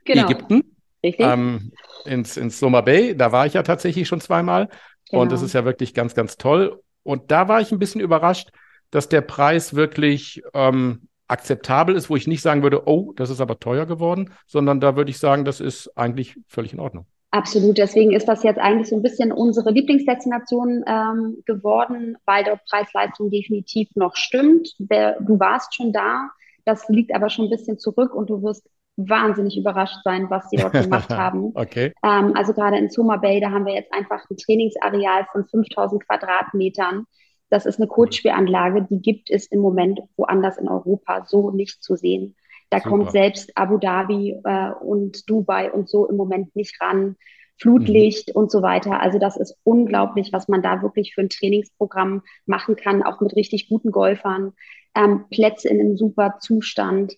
genau. 0.06 0.26
Ägypten. 0.26 0.76
Richtig. 1.04 1.26
Ähm, 1.26 1.72
ins, 2.06 2.38
ins 2.38 2.60
Soma 2.60 2.82
Bay. 2.82 3.16
Da 3.16 3.32
war 3.32 3.46
ich 3.46 3.54
ja 3.54 3.64
tatsächlich 3.64 4.08
schon 4.08 4.22
zweimal. 4.22 4.70
Genau. 5.10 5.22
Und 5.22 5.32
das 5.32 5.42
ist 5.42 5.54
ja 5.54 5.64
wirklich 5.66 5.94
ganz, 5.94 6.16
ganz 6.16 6.38
toll. 6.38 6.82
Und 7.04 7.32
da 7.32 7.48
war 7.48 7.62
ich 7.62 7.72
ein 7.72 7.80
bisschen 7.80 8.02
überrascht, 8.02 8.50
dass 8.92 9.10
der 9.10 9.22
Preis 9.22 9.76
wirklich 9.76 10.42
ähm, 10.54 11.08
akzeptabel 11.28 11.96
ist, 11.96 12.10
wo 12.10 12.16
ich 12.16 12.28
nicht 12.28 12.42
sagen 12.42 12.64
würde, 12.64 12.88
oh, 12.88 13.14
das 13.16 13.30
ist 13.30 13.42
aber 13.42 13.60
teuer 13.60 13.86
geworden, 13.86 14.34
sondern 14.46 14.80
da 14.80 14.96
würde 14.96 15.12
ich 15.12 15.20
sagen, 15.20 15.46
das 15.46 15.60
ist 15.60 15.98
eigentlich 15.98 16.38
völlig 16.48 16.74
in 16.74 16.80
Ordnung. 16.80 17.06
Absolut, 17.38 17.78
deswegen 17.78 18.14
ist 18.14 18.28
das 18.28 18.44
jetzt 18.44 18.60
eigentlich 18.60 18.88
so 18.88 18.96
ein 18.96 19.04
bisschen 19.04 19.32
unsere 19.32 19.72
Lieblingsdestination 19.72 20.84
ähm, 20.88 21.44
geworden, 21.46 22.18
weil 22.26 22.44
dort 22.44 22.66
Preis-Leistung 22.66 23.30
definitiv 23.30 23.90
noch 23.96 24.16
stimmt. 24.16 24.76
Du 24.80 25.40
warst 25.40 25.76
schon 25.76 25.94
da, 25.94 26.30
das 26.66 26.90
liegt 26.90 27.14
aber 27.14 27.30
schon 27.30 27.46
ein 27.46 27.52
bisschen 27.52 27.78
zurück 27.78 28.14
und 28.14 28.30
du 28.30 28.42
wirst 28.42 28.68
wahnsinnig 28.96 29.56
überrascht 29.58 30.00
sein, 30.04 30.30
was 30.30 30.50
sie 30.50 30.58
dort 30.58 30.74
gemacht 30.74 31.10
haben. 31.16 31.52
okay. 31.54 31.94
Ähm, 32.04 32.34
also 32.36 32.54
gerade 32.54 32.78
in 32.78 32.90
Soma 32.90 33.18
Bay, 33.18 33.40
da 33.40 33.52
haben 33.52 33.66
wir 33.66 33.76
jetzt 33.76 33.94
einfach 33.94 34.28
ein 34.30 34.38
Trainingsareal 34.38 35.28
von 35.32 35.46
5000 35.46 36.08
Quadratmetern 36.08 37.06
das 37.50 37.66
ist 37.66 37.80
eine 37.80 37.88
Coachspielanlage, 37.88 38.88
die 38.90 39.02
gibt 39.02 39.30
es 39.30 39.48
im 39.48 39.60
Moment 39.62 40.02
woanders 40.18 40.58
in 40.58 40.68
Europa 40.68 41.26
so 41.26 41.52
nicht 41.52 41.82
zu 41.82 41.96
sehen. 41.96 42.36
Da 42.70 42.80
Super. 42.80 42.90
kommt 42.90 43.12
selbst 43.12 43.52
Abu 43.56 43.78
Dhabi 43.78 44.40
äh, 44.44 44.72
und 44.82 45.30
Dubai 45.30 45.72
und 45.72 45.90
so 45.90 46.08
im 46.08 46.18
Moment 46.18 46.56
nicht 46.56 46.82
ran. 46.82 47.16
Flutlicht 47.60 48.30
mhm. 48.30 48.42
und 48.42 48.52
so 48.52 48.62
weiter. 48.62 49.02
Also 49.02 49.20
das 49.20 49.38
ist 49.38 49.58
unglaublich, 49.64 50.32
was 50.32 50.48
man 50.48 50.62
da 50.62 50.82
wirklich 50.82 51.16
für 51.16 51.22
ein 51.22 51.30
Trainingsprogramm 51.30 52.22
machen 52.46 52.76
kann, 52.76 53.04
auch 53.04 53.20
mit 53.20 53.36
richtig 53.36 53.70
guten 53.70 53.92
Golfern. 53.92 54.54
Ähm, 54.96 55.26
Plätze 55.30 55.70
in 55.70 55.80
einem 55.80 55.98
super 55.98 56.38
Zustand. 56.40 57.16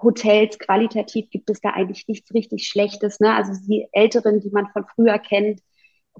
Hotels, 0.00 0.58
qualitativ 0.58 1.30
gibt 1.30 1.50
es 1.50 1.60
da 1.60 1.70
eigentlich 1.70 2.06
nichts 2.06 2.32
richtig 2.32 2.68
Schlechtes. 2.68 3.18
Ne? 3.18 3.34
Also 3.34 3.52
die 3.66 3.88
Älteren, 3.92 4.40
die 4.40 4.50
man 4.50 4.68
von 4.68 4.84
früher 4.94 5.18
kennt, 5.18 5.60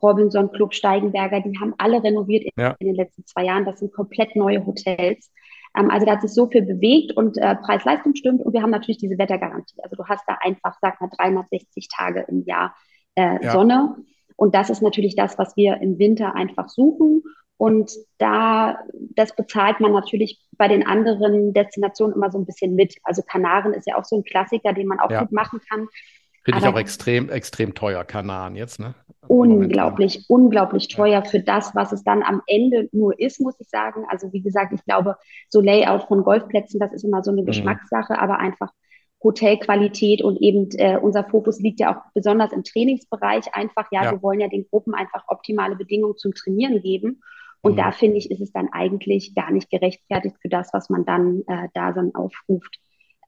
Robinson 0.03 0.51
Club, 0.53 0.75
Steigenberger, 0.75 1.41
die 1.41 1.59
haben 1.59 1.75
alle 1.79 2.03
renoviert 2.03 2.45
in, 2.45 2.51
ja. 2.57 2.77
in 2.79 2.87
den 2.87 2.97
letzten 2.97 3.27
zwei 3.27 3.45
Jahren. 3.45 3.65
Das 3.65 3.81
sind 3.81 3.93
komplett 3.93 4.35
neue 4.37 4.65
Hotels. 4.65 5.31
Ähm, 5.77 5.91
also 5.91 6.07
da 6.07 6.13
hat 6.13 6.23
sich 6.23 6.33
so 6.33 6.47
viel 6.47 6.63
bewegt 6.63 7.17
und 7.17 7.37
äh, 7.39 7.57
Preis-Leistung 7.57 8.15
stimmt 8.15 8.43
und 8.43 8.53
wir 8.53 8.63
haben 8.63 8.71
natürlich 8.71 8.99
diese 8.99 9.19
Wettergarantie. 9.19 9.81
Also 9.83 9.97
du 9.97 10.05
hast 10.07 10.25
da 10.27 10.39
einfach, 10.41 10.77
sag 10.81 11.01
mal, 11.01 11.11
360 11.17 11.89
Tage 11.89 12.25
im 12.29 12.45
Jahr 12.45 12.75
äh, 13.15 13.45
ja. 13.45 13.53
Sonne. 13.53 13.97
Und 14.37 14.55
das 14.55 14.71
ist 14.71 14.83
natürlich 14.83 15.17
das, 15.17 15.37
was 15.39 15.57
wir 15.57 15.81
im 15.81 15.99
Winter 15.99 16.35
einfach 16.35 16.69
suchen. 16.69 17.23
Und 17.57 17.91
da, 18.19 18.79
das 19.17 19.35
bezahlt 19.35 19.81
man 19.81 19.91
natürlich 19.91 20.41
bei 20.57 20.69
den 20.69 20.87
anderen 20.87 21.53
Destinationen 21.53 22.15
immer 22.15 22.31
so 22.31 22.39
ein 22.39 22.47
bisschen 22.47 22.77
mit. 22.77 22.95
Also 23.03 23.23
Kanaren 23.23 23.75
ist 23.75 23.89
ja 23.89 23.99
auch 23.99 24.05
so 24.05 24.17
ein 24.17 24.23
Klassiker, 24.23 24.73
den 24.73 24.87
man 24.87 25.01
auch 25.01 25.11
ja. 25.11 25.23
gut 25.23 25.33
machen 25.33 25.61
kann. 25.69 25.89
Finde 26.49 26.67
ich 26.67 26.75
auch 26.75 26.79
extrem, 26.79 27.29
extrem 27.29 27.75
teuer, 27.75 28.05
Kanaren 28.05 28.57
jetzt, 28.57 28.81
ne? 28.81 28.95
Unglaublich, 29.27 30.25
unglaublich 30.29 30.89
teuer 30.89 31.23
für 31.23 31.41
das, 31.41 31.75
was 31.75 31.93
es 31.93 32.03
dann 32.05 32.23
am 32.23 32.41
Ende 32.47 32.89
nur 32.93 33.21
ist, 33.21 33.39
muss 33.39 33.61
ich 33.61 33.69
sagen. 33.69 34.07
Also 34.09 34.33
wie 34.33 34.41
gesagt, 34.41 34.73
ich 34.73 34.83
glaube, 34.87 35.17
so 35.51 35.61
Layout 35.61 36.05
von 36.05 36.25
Golfplätzen, 36.25 36.81
das 36.81 36.95
ist 36.95 37.05
immer 37.05 37.23
so 37.23 37.31
eine 37.31 37.43
mhm. 37.43 37.47
Geschmackssache, 37.47 38.19
aber 38.19 38.39
einfach 38.39 38.71
Hotelqualität 39.23 40.23
und 40.23 40.41
eben 40.41 40.71
äh, 40.79 40.97
unser 40.97 41.25
Fokus 41.25 41.61
liegt 41.61 41.81
ja 41.81 41.95
auch 41.95 42.03
besonders 42.15 42.53
im 42.53 42.65
Trainingsbereich. 42.65 43.55
Einfach, 43.55 43.89
ja, 43.91 44.05
ja, 44.05 44.13
wir 44.13 44.23
wollen 44.23 44.41
ja 44.41 44.49
den 44.49 44.67
Gruppen 44.71 44.95
einfach 44.95 45.25
optimale 45.29 45.77
Bedingungen 45.77 46.17
zum 46.17 46.33
Trainieren 46.33 46.81
geben. 46.81 47.21
Und 47.61 47.73
mhm. 47.73 47.77
da 47.77 47.93
finde 47.93 48.17
ich, 48.17 48.31
ist 48.31 48.41
es 48.41 48.53
dann 48.53 48.71
eigentlich 48.73 49.35
gar 49.35 49.51
nicht 49.51 49.69
gerechtfertigt 49.69 50.37
für 50.41 50.49
das, 50.49 50.73
was 50.73 50.89
man 50.89 51.05
dann 51.05 51.43
äh, 51.47 51.69
da 51.75 51.93
dann 51.93 52.15
aufruft. 52.15 52.79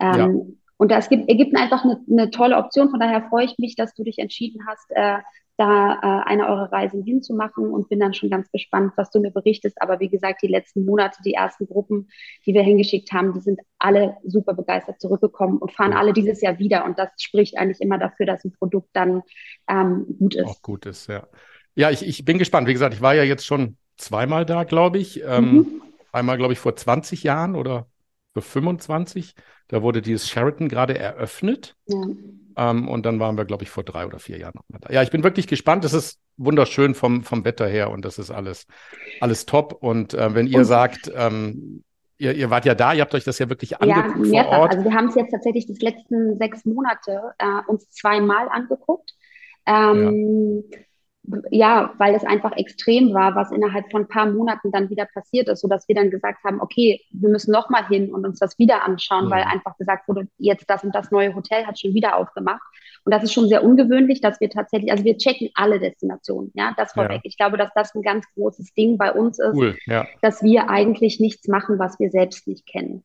Ähm. 0.00 0.56
Und 0.80 0.90
das 0.90 1.10
gibt 1.10 1.28
Ägypten 1.28 1.58
einfach 1.58 1.84
eine, 1.84 2.00
eine, 2.10 2.30
tolle 2.30 2.56
Option. 2.56 2.88
Von 2.88 3.00
daher 3.00 3.28
freue 3.28 3.44
ich 3.44 3.58
mich, 3.58 3.76
dass 3.76 3.92
du 3.92 4.02
dich 4.02 4.18
entschieden 4.18 4.66
hast, 4.66 4.90
äh, 4.92 5.18
da 5.58 5.92
äh, 5.92 6.26
eine 6.26 6.49
eurer 6.49 6.72
Reisen 6.72 7.04
hinzumachen 7.04 7.70
und 7.70 7.90
bin 7.90 8.00
dann 8.00 8.14
schon 8.14 8.30
ganz 8.30 8.50
gespannt, 8.50 8.94
was 8.96 9.10
du 9.10 9.20
mir 9.20 9.30
berichtest. 9.30 9.76
Aber 9.82 10.00
wie 10.00 10.08
gesagt, 10.08 10.40
die 10.40 10.46
letzten 10.46 10.87
Monate, 10.87 11.18
die 11.22 11.34
ersten 11.34 11.66
Gruppen, 11.66 12.08
die 12.46 12.54
wir 12.54 12.62
hingeschickt 12.62 13.12
haben, 13.12 13.34
die 13.34 13.40
sind 13.40 13.60
alle 13.78 14.16
super 14.25 14.54
begeistert 14.54 15.02
zurückgekommen 15.02 15.58
und 15.58 15.70
fahren 15.70 15.92
alle 15.92 16.14
dieses 16.14 16.40
Jahr 16.40 16.58
wieder. 16.58 16.87
Und 16.87 16.99
das 16.99 17.10
spricht 17.18 17.58
eigentlich 17.58 17.82
immer 17.82 17.99
dafür, 17.99 18.25
dass 18.25 18.42
ein 18.46 18.52
Produkt 18.52 18.88
dann 18.94 19.20
ähm, 19.68 20.06
gut 20.18 20.34
ist. 20.34 20.46
Auch 20.46 20.62
gut 20.62 20.87
ist, 20.87 21.08
ja. 21.08 21.28
Ja, 21.75 21.90
ich, 21.90 22.08
ich 22.08 22.25
bin 22.25 22.38
gespannt. 22.38 22.66
Wie 22.66 22.72
gesagt, 22.72 22.94
ich 22.94 23.02
war 23.02 23.14
ja 23.14 23.25
jetzt 23.25 23.44
schon 23.44 23.76
zweimal 23.99 24.46
da, 24.46 24.64
glaube 24.64 24.96
ich. 24.96 25.22
Ähm, 25.25 25.52
mhm. 25.52 25.82
Einmal, 26.10 26.38
glaube 26.38 26.54
ich, 26.54 26.58
vor 26.58 26.75
20 26.75 27.22
Jahren 27.22 27.54
oder 27.54 27.87
für 28.34 28.42
25. 28.42 29.34
Da 29.68 29.82
wurde 29.82 30.02
dieses 30.02 30.28
Sheraton 30.28 30.68
gerade 30.68 30.99
eröffnet. 30.99 31.76
Ja. 31.87 32.02
Ähm, 32.56 32.88
und 32.88 33.06
dann 33.06 33.20
waren 33.20 33.37
wir, 33.37 33.44
glaube 33.44 33.64
ich, 33.64 33.70
vor 33.70 33.84
drei 33.84 34.06
oder 34.06 34.18
vier 34.18 34.38
Jahren 34.38 34.54
nochmal 34.54 34.80
da. 34.80 34.92
Ja, 34.92 35.02
ich 35.02 35.10
bin 35.10 35.22
wirklich 35.22 35.46
gespannt. 35.46 35.84
Es 35.84 35.92
ist 35.92 36.20
wunderschön 36.37 36.94
vom, 36.94 37.22
vom 37.22 37.44
Wetter 37.44 37.66
her 37.66 37.90
und 37.90 38.04
das 38.04 38.18
ist 38.18 38.30
alles, 38.30 38.66
alles 39.20 39.46
top. 39.46 39.72
Und 39.80 40.14
äh, 40.14 40.34
wenn 40.34 40.46
ihr 40.46 40.58
und, 40.58 40.64
sagt, 40.64 41.10
ähm, 41.14 41.84
ihr, 42.18 42.34
ihr 42.34 42.50
wart 42.50 42.64
ja 42.64 42.75
da, 42.75 42.92
ihr 42.92 43.02
habt 43.02 43.14
euch 43.14 43.25
das 43.25 43.38
ja 43.38 43.49
wirklich 43.49 43.80
angeguckt 43.80 44.26
ja, 44.26 44.32
mehrfach. 44.32 44.50
vor 44.50 44.58
Ort. 44.60 44.72
Also 44.72 44.84
wir 44.84 44.94
haben 44.94 45.08
es 45.08 45.14
jetzt 45.14 45.30
tatsächlich 45.30 45.66
die 45.66 45.84
letzten 45.84 46.38
sechs 46.38 46.64
Monate 46.64 47.32
äh, 47.38 47.60
uns 47.66 47.88
zweimal 47.90 48.49
angeguckt. 48.49 49.14
Ähm, 49.66 50.64
ja 50.70 50.78
ja, 51.50 51.92
weil 51.99 52.14
es 52.14 52.25
einfach 52.25 52.56
extrem 52.56 53.12
war, 53.14 53.34
was 53.34 53.50
innerhalb 53.50 53.90
von 53.90 54.02
ein 54.02 54.08
paar 54.08 54.30
Monaten 54.30 54.70
dann 54.72 54.90
wieder 54.90 55.06
passiert 55.06 55.49
ist, 55.49 55.60
sodass 55.60 55.88
wir 55.88 55.94
dann 55.94 56.10
gesagt 56.10 56.42
haben, 56.44 56.60
okay, 56.60 57.00
wir 57.12 57.28
müssen 57.28 57.52
noch 57.52 57.70
mal 57.70 57.87
hin 57.87 58.12
und 58.12 58.25
uns 58.25 58.38
das 58.38 58.58
wieder 58.58 58.84
anschauen, 58.84 59.26
mhm. 59.26 59.30
weil 59.30 59.42
einfach 59.42 59.76
gesagt 59.76 60.08
wurde, 60.08 60.28
jetzt 60.38 60.68
das 60.68 60.84
und 60.84 60.94
das 60.94 61.10
neue 61.10 61.34
Hotel 61.34 61.66
hat 61.66 61.78
schon 61.78 61.94
wieder 61.94 62.16
aufgemacht. 62.16 62.62
Und 63.04 63.14
das 63.14 63.22
ist 63.22 63.32
schon 63.32 63.49
sehr 63.49 63.64
ungewöhnlich, 63.64 64.20
dass 64.20 64.40
wir 64.40 64.50
tatsächlich, 64.50 64.92
also 64.92 65.04
wir 65.04 65.16
checken 65.16 65.50
alle 65.54 65.80
Destinationen, 65.80 66.50
ja, 66.54 66.75
das 66.76 66.92
vorweg. 66.92 67.16
Ja. 67.16 67.20
Ich 67.25 67.37
glaube, 67.37 67.56
dass 67.56 67.70
das 67.75 67.94
ein 67.94 68.02
ganz 68.02 68.26
großes 68.34 68.75
Ding 68.75 68.99
bei 68.99 69.12
uns 69.12 69.38
ist, 69.38 69.54
cool, 69.54 69.76
ja. 69.87 70.06
dass 70.22 70.42
wir 70.42 70.68
eigentlich 70.68 71.20
nichts 71.20 71.49
machen, 71.49 71.78
was 71.78 71.99
wir 71.99 72.10
selbst 72.10 72.46
nicht 72.46 72.66
kennen. 72.66 73.04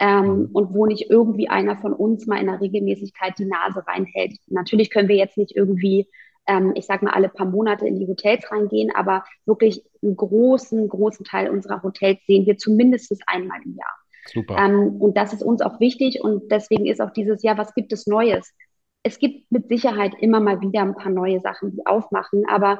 Ähm, 0.00 0.26
mhm. 0.26 0.48
und 0.52 0.74
wo 0.74 0.86
nicht 0.86 1.08
irgendwie 1.08 1.48
einer 1.48 1.76
von 1.76 1.92
uns 1.92 2.26
mal 2.26 2.40
in 2.40 2.46
der 2.46 2.60
Regelmäßigkeit 2.60 3.38
die 3.38 3.44
Nase 3.44 3.86
reinhält. 3.86 4.32
Natürlich 4.48 4.90
können 4.90 5.06
wir 5.08 5.14
jetzt 5.14 5.38
nicht 5.38 5.54
irgendwie 5.54 6.08
ähm, 6.46 6.72
ich 6.74 6.86
sage 6.86 7.04
mal, 7.04 7.12
alle 7.12 7.28
paar 7.28 7.46
Monate 7.46 7.86
in 7.86 7.98
die 7.98 8.06
Hotels 8.06 8.50
reingehen, 8.50 8.90
aber 8.94 9.24
wirklich 9.46 9.82
einen 10.02 10.16
großen, 10.16 10.88
großen 10.88 11.24
Teil 11.24 11.50
unserer 11.50 11.82
Hotels 11.82 12.18
sehen 12.26 12.46
wir 12.46 12.58
zumindest 12.58 13.12
einmal 13.26 13.60
im 13.64 13.76
Jahr. 13.76 13.94
Super. 14.26 14.56
Ähm, 14.58 14.96
und 15.00 15.16
das 15.16 15.32
ist 15.32 15.42
uns 15.42 15.60
auch 15.60 15.80
wichtig 15.80 16.20
und 16.22 16.50
deswegen 16.50 16.86
ist 16.86 17.00
auch 17.00 17.10
dieses 17.10 17.42
Jahr, 17.42 17.58
was 17.58 17.74
gibt 17.74 17.92
es 17.92 18.06
Neues? 18.06 18.54
Es 19.02 19.18
gibt 19.18 19.50
mit 19.50 19.68
Sicherheit 19.68 20.14
immer 20.18 20.40
mal 20.40 20.60
wieder 20.60 20.80
ein 20.80 20.94
paar 20.94 21.12
neue 21.12 21.40
Sachen, 21.40 21.72
die 21.72 21.86
aufmachen, 21.86 22.44
aber 22.48 22.78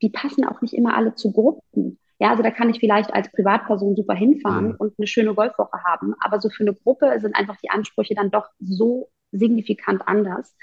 die 0.00 0.10
passen 0.10 0.44
auch 0.44 0.62
nicht 0.62 0.74
immer 0.74 0.96
alle 0.96 1.14
zu 1.14 1.32
Gruppen. 1.32 1.98
Ja, 2.20 2.30
also 2.30 2.42
da 2.42 2.50
kann 2.50 2.70
ich 2.70 2.80
vielleicht 2.80 3.12
als 3.12 3.30
Privatperson 3.30 3.94
super 3.94 4.14
hinfahren 4.14 4.70
mhm. 4.70 4.76
und 4.78 4.94
eine 4.98 5.06
schöne 5.06 5.34
Golfwoche 5.34 5.84
haben, 5.84 6.14
aber 6.20 6.40
so 6.40 6.48
für 6.48 6.64
eine 6.64 6.74
Gruppe 6.74 7.20
sind 7.20 7.36
einfach 7.36 7.56
die 7.62 7.70
Ansprüche 7.70 8.14
dann 8.14 8.30
doch 8.30 8.48
so 8.58 9.10
signifikant 9.30 10.02
anders, 10.06 10.56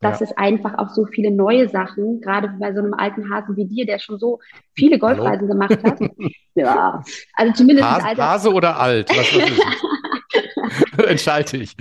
dass 0.00 0.20
ja. 0.20 0.26
es 0.26 0.36
einfach 0.36 0.76
auch 0.78 0.90
so 0.90 1.06
viele 1.06 1.30
neue 1.30 1.68
Sachen, 1.68 2.20
gerade 2.20 2.48
bei 2.60 2.72
so 2.74 2.80
einem 2.80 2.94
alten 2.94 3.32
Hasen 3.32 3.56
wie 3.56 3.66
dir, 3.66 3.86
der 3.86 3.98
schon 3.98 4.18
so 4.18 4.40
viele 4.74 4.98
Golfreisen 4.98 5.48
gemacht 5.48 5.82
hat. 5.82 5.98
ja, 6.54 7.02
also 7.34 7.52
zumindest 7.54 7.88
Hase, 7.88 8.06
Alter. 8.06 8.28
Hase 8.28 8.52
oder 8.52 8.78
alt? 8.78 9.08
Was, 9.10 9.18
was 9.18 9.50
ist 9.50 9.62
Entscheide 11.08 11.56
ich. 11.58 11.76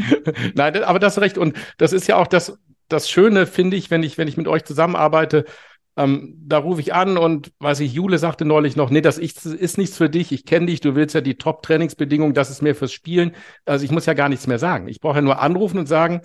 Nein, 0.54 0.84
aber 0.84 1.00
das 1.00 1.20
recht. 1.20 1.38
Und 1.38 1.58
das 1.78 1.92
ist 1.92 2.08
ja 2.08 2.16
auch 2.16 2.28
das, 2.28 2.58
das 2.88 3.10
Schöne, 3.10 3.48
finde 3.48 3.76
ich, 3.76 3.92
wenn 3.92 4.04
ich, 4.04 4.18
wenn 4.18 4.28
ich 4.28 4.38
mit 4.38 4.48
euch 4.48 4.64
zusammenarbeite. 4.64 5.46
Ähm, 5.98 6.36
da 6.46 6.58
rufe 6.58 6.82
ich 6.82 6.94
an 6.94 7.18
und 7.18 7.54
weiß 7.60 7.80
ich, 7.80 7.94
Jule 7.94 8.18
sagte 8.18 8.44
neulich 8.44 8.76
noch, 8.76 8.90
nee, 8.90 9.00
das 9.00 9.18
ist 9.18 9.78
nichts 9.78 9.98
für 9.98 10.10
dich, 10.10 10.34
ich 10.34 10.46
kenne 10.46 10.66
dich, 10.66 10.82
du 10.82 10.94
willst 10.94 11.16
ja 11.16 11.22
die 11.22 11.38
Top-Trainingsbedingungen, 11.38 12.34
das 12.34 12.50
ist 12.50 12.62
mehr 12.62 12.76
fürs 12.76 12.92
Spielen. 12.92 13.32
Also 13.66 13.86
ich 13.86 13.92
muss 13.92 14.06
ja 14.06 14.14
gar 14.14 14.28
nichts 14.28 14.46
mehr 14.46 14.60
sagen. 14.60 14.90
Ich 14.90 15.00
brauche 15.00 15.16
ja 15.16 15.22
nur 15.22 15.42
anrufen 15.42 15.80
und 15.80 15.88
sagen, 15.88 16.22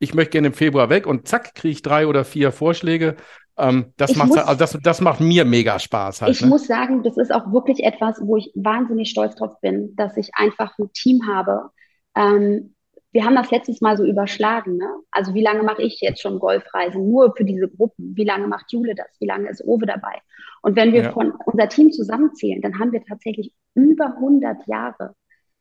ich 0.00 0.14
möchte 0.14 0.32
gerne 0.32 0.48
im 0.48 0.54
Februar 0.54 0.88
weg 0.88 1.06
und 1.06 1.28
zack, 1.28 1.54
kriege 1.54 1.72
ich 1.72 1.82
drei 1.82 2.06
oder 2.06 2.24
vier 2.24 2.50
Vorschläge. 2.50 3.16
Ähm, 3.56 3.92
das, 3.98 4.16
macht, 4.16 4.36
also 4.36 4.54
das, 4.54 4.78
das 4.82 5.00
macht 5.02 5.20
mir 5.20 5.44
mega 5.44 5.78
Spaß. 5.78 6.22
Halt, 6.22 6.32
ich 6.32 6.40
ne? 6.40 6.48
muss 6.48 6.66
sagen, 6.66 7.02
das 7.02 7.18
ist 7.18 7.32
auch 7.32 7.52
wirklich 7.52 7.84
etwas, 7.84 8.18
wo 8.22 8.38
ich 8.38 8.50
wahnsinnig 8.54 9.10
stolz 9.10 9.36
drauf 9.36 9.60
bin, 9.60 9.94
dass 9.96 10.16
ich 10.16 10.30
einfach 10.34 10.76
ein 10.78 10.90
Team 10.94 11.26
habe. 11.28 11.70
Ähm, 12.16 12.74
wir 13.12 13.24
haben 13.24 13.34
das 13.34 13.50
letztes 13.50 13.82
Mal 13.82 13.98
so 13.98 14.04
überschlagen. 14.04 14.78
Ne? 14.78 14.88
Also 15.10 15.34
wie 15.34 15.42
lange 15.42 15.62
mache 15.62 15.82
ich 15.82 16.00
jetzt 16.00 16.22
schon 16.22 16.38
Golfreisen 16.38 17.10
nur 17.10 17.34
für 17.36 17.44
diese 17.44 17.68
Gruppen? 17.68 18.16
Wie 18.16 18.24
lange 18.24 18.46
macht 18.46 18.72
Jule 18.72 18.94
das? 18.94 19.08
Wie 19.18 19.26
lange 19.26 19.50
ist 19.50 19.62
Owe 19.64 19.84
dabei? 19.84 20.14
Und 20.62 20.76
wenn 20.76 20.94
wir 20.94 21.02
ja. 21.02 21.12
von 21.12 21.32
unser 21.44 21.68
Team 21.68 21.92
zusammenzählen, 21.92 22.62
dann 22.62 22.78
haben 22.78 22.92
wir 22.92 23.04
tatsächlich 23.04 23.52
über 23.74 24.14
100 24.16 24.66
Jahre, 24.66 25.14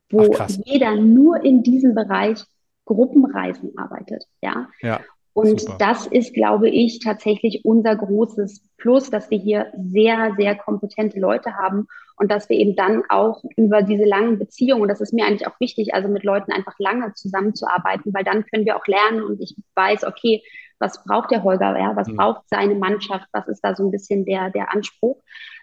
wo 0.10 0.34
Ach, 0.38 0.50
jeder 0.64 0.96
nur 0.96 1.44
in 1.44 1.64
diesem 1.64 1.94
Bereich 1.96 2.46
Gruppenreisen 2.90 3.78
arbeitet. 3.78 4.26
Ja. 4.42 4.68
ja 4.82 5.00
und 5.34 5.62
super. 5.62 5.78
das 5.80 6.08
ist, 6.08 6.34
glaube 6.34 6.70
ich, 6.70 7.00
tatsächlich 7.00 7.64
unser 7.64 7.96
großes 7.96 8.62
Plus, 8.78 9.10
dass 9.10 9.30
wir 9.30 9.38
hier 9.38 9.68
sehr, 9.78 10.34
sehr 10.38 10.56
kompetente 10.56 11.20
Leute 11.20 11.56
haben 11.56 11.88
und 12.18 12.30
dass 12.30 12.50
wir 12.50 12.58
eben 12.58 12.76
dann 12.76 13.04
auch 13.08 13.44
über 13.56 13.82
diese 13.82 14.04
langen 14.04 14.40
Beziehungen, 14.40 14.82
und 14.82 14.88
das 14.90 15.02
ist 15.02 15.14
mir 15.14 15.26
eigentlich 15.26 15.48
auch 15.48 15.60
wichtig, 15.60 15.94
also 15.94 16.10
mit 16.10 16.24
Leuten 16.24 16.52
einfach 16.52 16.74
lange 16.78 17.14
zusammenzuarbeiten, 17.14 18.14
weil 18.14 18.26
dann 18.26 18.46
können 18.48 18.66
wir 18.66 18.76
auch 18.76 18.88
lernen 18.88 19.24
und 19.24 19.40
ich 19.40 19.56
weiß, 19.76 20.04
okay, 20.04 20.44
was 20.80 21.04
braucht 21.04 21.32
der 21.32 21.44
Holger, 21.44 21.78
ja, 21.78 21.96
was 21.96 22.08
mhm. 22.08 22.18
braucht 22.18 22.42
seine 22.50 22.76
Mannschaft, 22.76 23.28
was 23.32 23.48
ist 23.48 23.62
da 23.62 23.76
so 23.76 23.86
ein 23.86 23.92
bisschen 23.92 24.26
der, 24.26 24.50
der 24.50 24.74
Anspruch. 24.74 25.22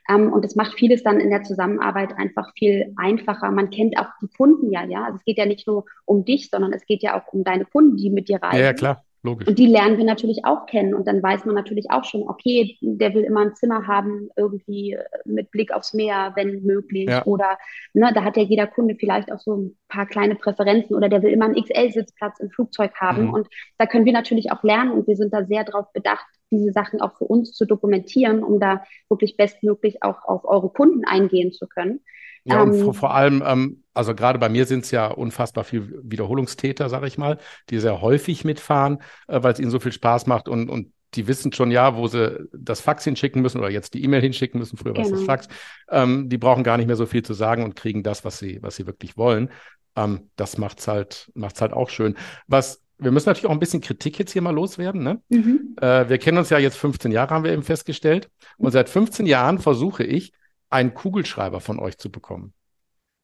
Ähm, 0.08 0.32
und 0.32 0.44
es 0.44 0.56
macht 0.56 0.74
vieles 0.78 1.02
dann 1.02 1.20
in 1.20 1.30
der 1.30 1.42
Zusammenarbeit 1.42 2.16
einfach 2.16 2.52
viel 2.56 2.92
einfacher. 2.96 3.50
Man 3.50 3.70
kennt 3.70 3.98
auch 3.98 4.08
die 4.20 4.28
Kunden 4.28 4.70
ja, 4.70 4.84
ja. 4.84 5.04
Also 5.04 5.18
es 5.18 5.24
geht 5.24 5.38
ja 5.38 5.46
nicht 5.46 5.66
nur 5.66 5.84
um 6.04 6.24
dich, 6.24 6.50
sondern 6.50 6.72
es 6.72 6.84
geht 6.86 7.02
ja 7.02 7.18
auch 7.18 7.32
um 7.32 7.44
deine 7.44 7.64
Kunden, 7.64 7.96
die 7.96 8.10
mit 8.10 8.28
dir 8.28 8.42
reisen. 8.42 8.60
Ja 8.60 8.72
klar. 8.72 9.05
Logisch. 9.26 9.48
Und 9.48 9.58
die 9.58 9.66
lernen 9.66 9.98
wir 9.98 10.04
natürlich 10.04 10.44
auch 10.44 10.66
kennen. 10.66 10.94
Und 10.94 11.08
dann 11.08 11.20
weiß 11.20 11.44
man 11.44 11.56
natürlich 11.56 11.90
auch 11.90 12.04
schon, 12.04 12.22
okay, 12.28 12.78
der 12.80 13.12
will 13.12 13.24
immer 13.24 13.40
ein 13.40 13.56
Zimmer 13.56 13.88
haben, 13.88 14.28
irgendwie 14.36 14.96
mit 15.24 15.50
Blick 15.50 15.72
aufs 15.72 15.92
Meer, 15.94 16.32
wenn 16.36 16.62
möglich. 16.62 17.08
Ja. 17.10 17.24
Oder 17.26 17.58
ne, 17.92 18.12
da 18.14 18.22
hat 18.22 18.36
ja 18.36 18.44
jeder 18.44 18.68
Kunde 18.68 18.94
vielleicht 18.94 19.32
auch 19.32 19.40
so 19.40 19.56
ein 19.56 19.76
paar 19.88 20.06
kleine 20.06 20.36
Präferenzen 20.36 20.94
oder 20.94 21.08
der 21.08 21.24
will 21.24 21.32
immer 21.32 21.46
einen 21.46 21.60
XL-Sitzplatz 21.60 22.38
im 22.38 22.50
Flugzeug 22.50 22.94
haben. 22.94 23.24
Mhm. 23.24 23.34
Und 23.34 23.48
da 23.78 23.86
können 23.86 24.04
wir 24.04 24.12
natürlich 24.12 24.52
auch 24.52 24.62
lernen 24.62 24.92
und 24.92 25.08
wir 25.08 25.16
sind 25.16 25.34
da 25.34 25.44
sehr 25.44 25.64
darauf 25.64 25.92
bedacht, 25.92 26.26
diese 26.52 26.70
Sachen 26.70 27.00
auch 27.00 27.16
für 27.18 27.24
uns 27.24 27.52
zu 27.52 27.66
dokumentieren, 27.66 28.44
um 28.44 28.60
da 28.60 28.84
wirklich 29.08 29.36
bestmöglich 29.36 30.04
auch 30.04 30.24
auf 30.24 30.44
eure 30.44 30.70
Kunden 30.70 31.04
eingehen 31.04 31.52
zu 31.52 31.66
können. 31.66 32.00
Ja, 32.46 32.62
und 32.62 32.74
vor, 32.74 32.88
ähm, 32.88 32.94
vor 32.94 33.14
allem, 33.14 33.42
ähm, 33.44 33.82
also 33.92 34.14
gerade 34.14 34.38
bei 34.38 34.48
mir 34.48 34.66
sind 34.66 34.84
es 34.84 34.90
ja 34.92 35.08
unfassbar 35.08 35.64
viel 35.64 36.00
Wiederholungstäter, 36.02 36.88
sage 36.88 37.06
ich 37.06 37.18
mal, 37.18 37.38
die 37.70 37.80
sehr 37.80 38.00
häufig 38.00 38.44
mitfahren, 38.44 38.98
äh, 39.26 39.42
weil 39.42 39.52
es 39.52 39.58
ihnen 39.58 39.70
so 39.70 39.80
viel 39.80 39.92
Spaß 39.92 40.26
macht 40.26 40.48
und, 40.48 40.70
und 40.70 40.92
die 41.14 41.26
wissen 41.26 41.52
schon 41.52 41.70
ja, 41.70 41.96
wo 41.96 42.06
sie 42.06 42.46
das 42.52 42.80
Fax 42.80 43.04
hinschicken 43.04 43.42
müssen 43.42 43.58
oder 43.58 43.70
jetzt 43.70 43.94
die 43.94 44.04
E-Mail 44.04 44.20
hinschicken 44.20 44.60
müssen, 44.60 44.76
früher 44.76 44.92
genau. 44.92 45.06
war 45.06 45.12
es 45.12 45.18
das 45.18 45.26
Fax. 45.26 45.48
Ähm, 45.90 46.28
die 46.28 46.38
brauchen 46.38 46.62
gar 46.62 46.76
nicht 46.76 46.86
mehr 46.86 46.96
so 46.96 47.06
viel 47.06 47.22
zu 47.22 47.34
sagen 47.34 47.64
und 47.64 47.74
kriegen 47.74 48.02
das, 48.02 48.24
was 48.24 48.38
sie, 48.38 48.62
was 48.62 48.76
sie 48.76 48.86
wirklich 48.86 49.16
wollen. 49.16 49.50
Ähm, 49.96 50.30
das 50.36 50.58
macht's 50.58 50.86
halt, 50.86 51.30
macht's 51.34 51.60
halt 51.60 51.72
auch 51.72 51.88
schön. 51.88 52.16
Was 52.46 52.82
wir 52.98 53.10
müssen 53.10 53.28
natürlich 53.28 53.46
auch 53.46 53.52
ein 53.52 53.58
bisschen 53.58 53.82
Kritik 53.82 54.18
jetzt 54.18 54.32
hier 54.32 54.40
mal 54.40 54.54
loswerden. 54.54 55.02
Ne? 55.02 55.20
Mhm. 55.28 55.76
Äh, 55.80 56.08
wir 56.08 56.18
kennen 56.18 56.38
uns 56.38 56.48
ja 56.48 56.58
jetzt 56.58 56.78
15 56.78 57.12
Jahre, 57.12 57.34
haben 57.34 57.44
wir 57.44 57.52
eben 57.52 57.62
festgestellt. 57.62 58.30
Und 58.56 58.70
seit 58.70 58.88
15 58.88 59.26
Jahren 59.26 59.58
versuche 59.58 60.02
ich, 60.02 60.32
einen 60.70 60.94
Kugelschreiber 60.94 61.60
von 61.60 61.78
euch 61.78 61.98
zu 61.98 62.10
bekommen. 62.10 62.52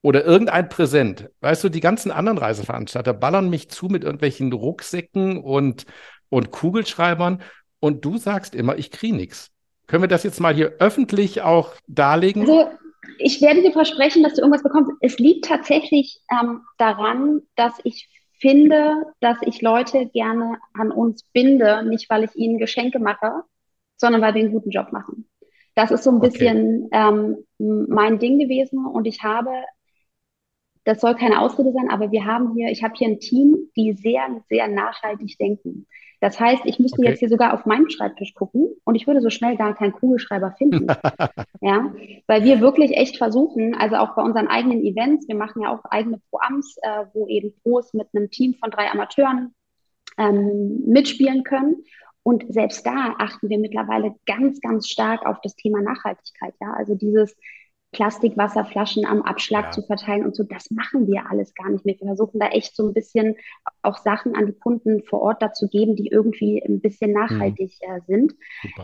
Oder 0.03 0.25
irgendein 0.25 0.69
Präsent. 0.69 1.31
Weißt 1.41 1.63
du, 1.63 1.69
die 1.69 1.81
ganzen 1.81 2.11
anderen 2.11 2.39
Reiseveranstalter 2.39 3.15
ballern 3.15 3.49
mich 3.51 3.69
zu 3.69 3.87
mit 3.87 4.03
irgendwelchen 4.03 4.53
Rucksäcken 4.53 5.39
und, 5.39 5.87
und 6.29 6.51
Kugelschreibern. 6.51 7.41
Und 7.79 8.05
du 8.05 8.19
sagst 8.19 8.55
immer, 8.55 8.77
ich 8.79 8.91
kriege 8.91 9.17
nichts. 9.17 9.51
Können 9.87 10.03
wir 10.03 10.09
das 10.09 10.25
jetzt 10.25 10.41
mal 10.41 10.55
hier 10.55 10.75
öffentlich 10.81 11.43
auch 11.43 11.75
darlegen? 11.87 12.43
Also, 12.43 12.71
ich 13.19 13.41
werde 13.41 13.63
dir 13.63 13.73
versprechen, 13.73 14.23
dass 14.23 14.35
du 14.35 14.41
irgendwas 14.41 14.63
bekommst. 14.63 14.91
Es 15.01 15.19
liegt 15.19 15.45
tatsächlich 15.45 16.21
ähm, 16.31 16.63
daran, 16.79 17.43
dass 17.57 17.75
ich 17.85 18.09
finde, 18.41 19.05
dass 19.21 19.37
ich 19.43 19.63
Leute 19.63 20.07
gerne 20.07 20.59
an 20.75 20.91
uns 20.91 21.23
binde, 21.33 21.85
nicht 21.85 22.11
weil 22.11 22.25
ich 22.25 22.35
ihnen 22.35 22.59
Geschenke 22.59 22.99
mache, 22.99 23.43
sondern 23.97 24.21
weil 24.21 24.35
wir 24.35 24.43
einen 24.43 24.53
guten 24.53 24.71
Job 24.71 24.93
machen. 24.93 25.29
Das 25.75 25.91
ist 25.91 26.05
so 26.05 26.11
ein 26.11 26.21
bisschen 26.21 26.89
okay. 26.91 27.11
ähm, 27.59 27.87
mein 27.89 28.19
Ding 28.19 28.39
gewesen 28.39 28.85
und 28.87 29.07
ich 29.07 29.23
habe, 29.23 29.51
das 30.85 31.01
soll 31.01 31.15
keine 31.15 31.41
Ausrede 31.41 31.73
sein, 31.73 31.91
aber 31.91 32.11
wir 32.13 32.25
haben 32.27 32.55
hier, 32.55 32.71
ich 32.71 32.83
habe 32.83 32.95
hier 32.97 33.09
ein 33.09 33.21
Team, 33.21 33.71
die 33.77 33.93
sehr, 33.95 34.43
sehr 34.49 34.69
nachhaltig 34.69 35.39
denken. 35.39 35.87
Das 36.23 36.39
heißt, 36.39 36.63
ich 36.67 36.79
müsste 36.79 37.01
okay. 37.01 37.09
jetzt 37.09 37.19
hier 37.19 37.29
sogar 37.29 37.53
auf 37.53 37.67
meinem 37.67 37.91
Schreibtisch 37.91 38.35
gucken 38.35 38.69
und 38.85 38.95
ich 38.95 39.09
würde 39.09 39.21
so 39.21 39.29
schnell 39.29 39.57
gar 39.57 39.75
keinen 39.75 39.93
Kugelschreiber 39.93 40.53
finden. 40.53 40.87
ja, 41.61 41.93
weil 42.29 42.45
wir 42.45 42.61
wirklich 42.61 42.97
echt 42.97 43.17
versuchen, 43.17 43.75
also 43.75 43.97
auch 43.97 44.15
bei 44.15 44.23
unseren 44.23 44.47
eigenen 44.47 44.85
Events, 44.85 45.27
wir 45.27 45.35
machen 45.35 45.63
ja 45.63 45.75
auch 45.75 45.85
eigene 45.91 46.21
Pro-Ams, 46.31 46.77
äh, 46.83 47.07
wo 47.13 47.27
eben 47.27 47.53
Pros 47.63 47.93
mit 47.93 48.07
einem 48.15 48.31
Team 48.31 48.55
von 48.55 48.71
drei 48.71 48.89
Amateuren 48.89 49.53
ähm, 50.17 50.85
mitspielen 50.87 51.43
können. 51.43 51.83
Und 52.23 52.45
selbst 52.49 52.87
da 52.87 53.15
achten 53.19 53.49
wir 53.49 53.59
mittlerweile 53.59 54.15
ganz, 54.27 54.61
ganz 54.61 54.89
stark 54.89 55.27
auf 55.27 55.41
das 55.43 55.57
Thema 55.57 55.83
Nachhaltigkeit. 55.83 56.55
Ja, 56.61 56.73
also 56.75 56.95
dieses, 56.95 57.35
Plastikwasserflaschen 57.93 59.05
am 59.05 59.21
Abschlag 59.23 59.67
ja. 59.67 59.71
zu 59.71 59.83
verteilen 59.83 60.25
und 60.25 60.35
so. 60.35 60.45
Das 60.45 60.71
machen 60.71 61.07
wir 61.07 61.31
alles 61.31 61.55
gar 61.55 61.69
nicht 61.69 61.85
mehr. 61.85 61.95
Wir 62.01 62.07
versuchen 62.07 62.41
da 62.41 62.49
echt 62.49 62.75
so 62.75 62.89
ein 62.89 62.95
bisschen 62.95 63.37
auch 63.83 63.99
Sachen 63.99 64.35
an 64.35 64.47
die 64.47 64.55
Kunden 64.55 65.03
vor 65.05 65.21
Ort 65.21 65.43
dazu 65.43 65.69
geben, 65.69 65.95
die 65.95 66.09
irgendwie 66.09 66.63
ein 66.65 66.81
bisschen 66.81 67.15
hm. 67.15 67.21
nachhaltig 67.21 67.73
hm. 67.83 67.97
äh, 67.97 68.01
sind. 68.07 68.35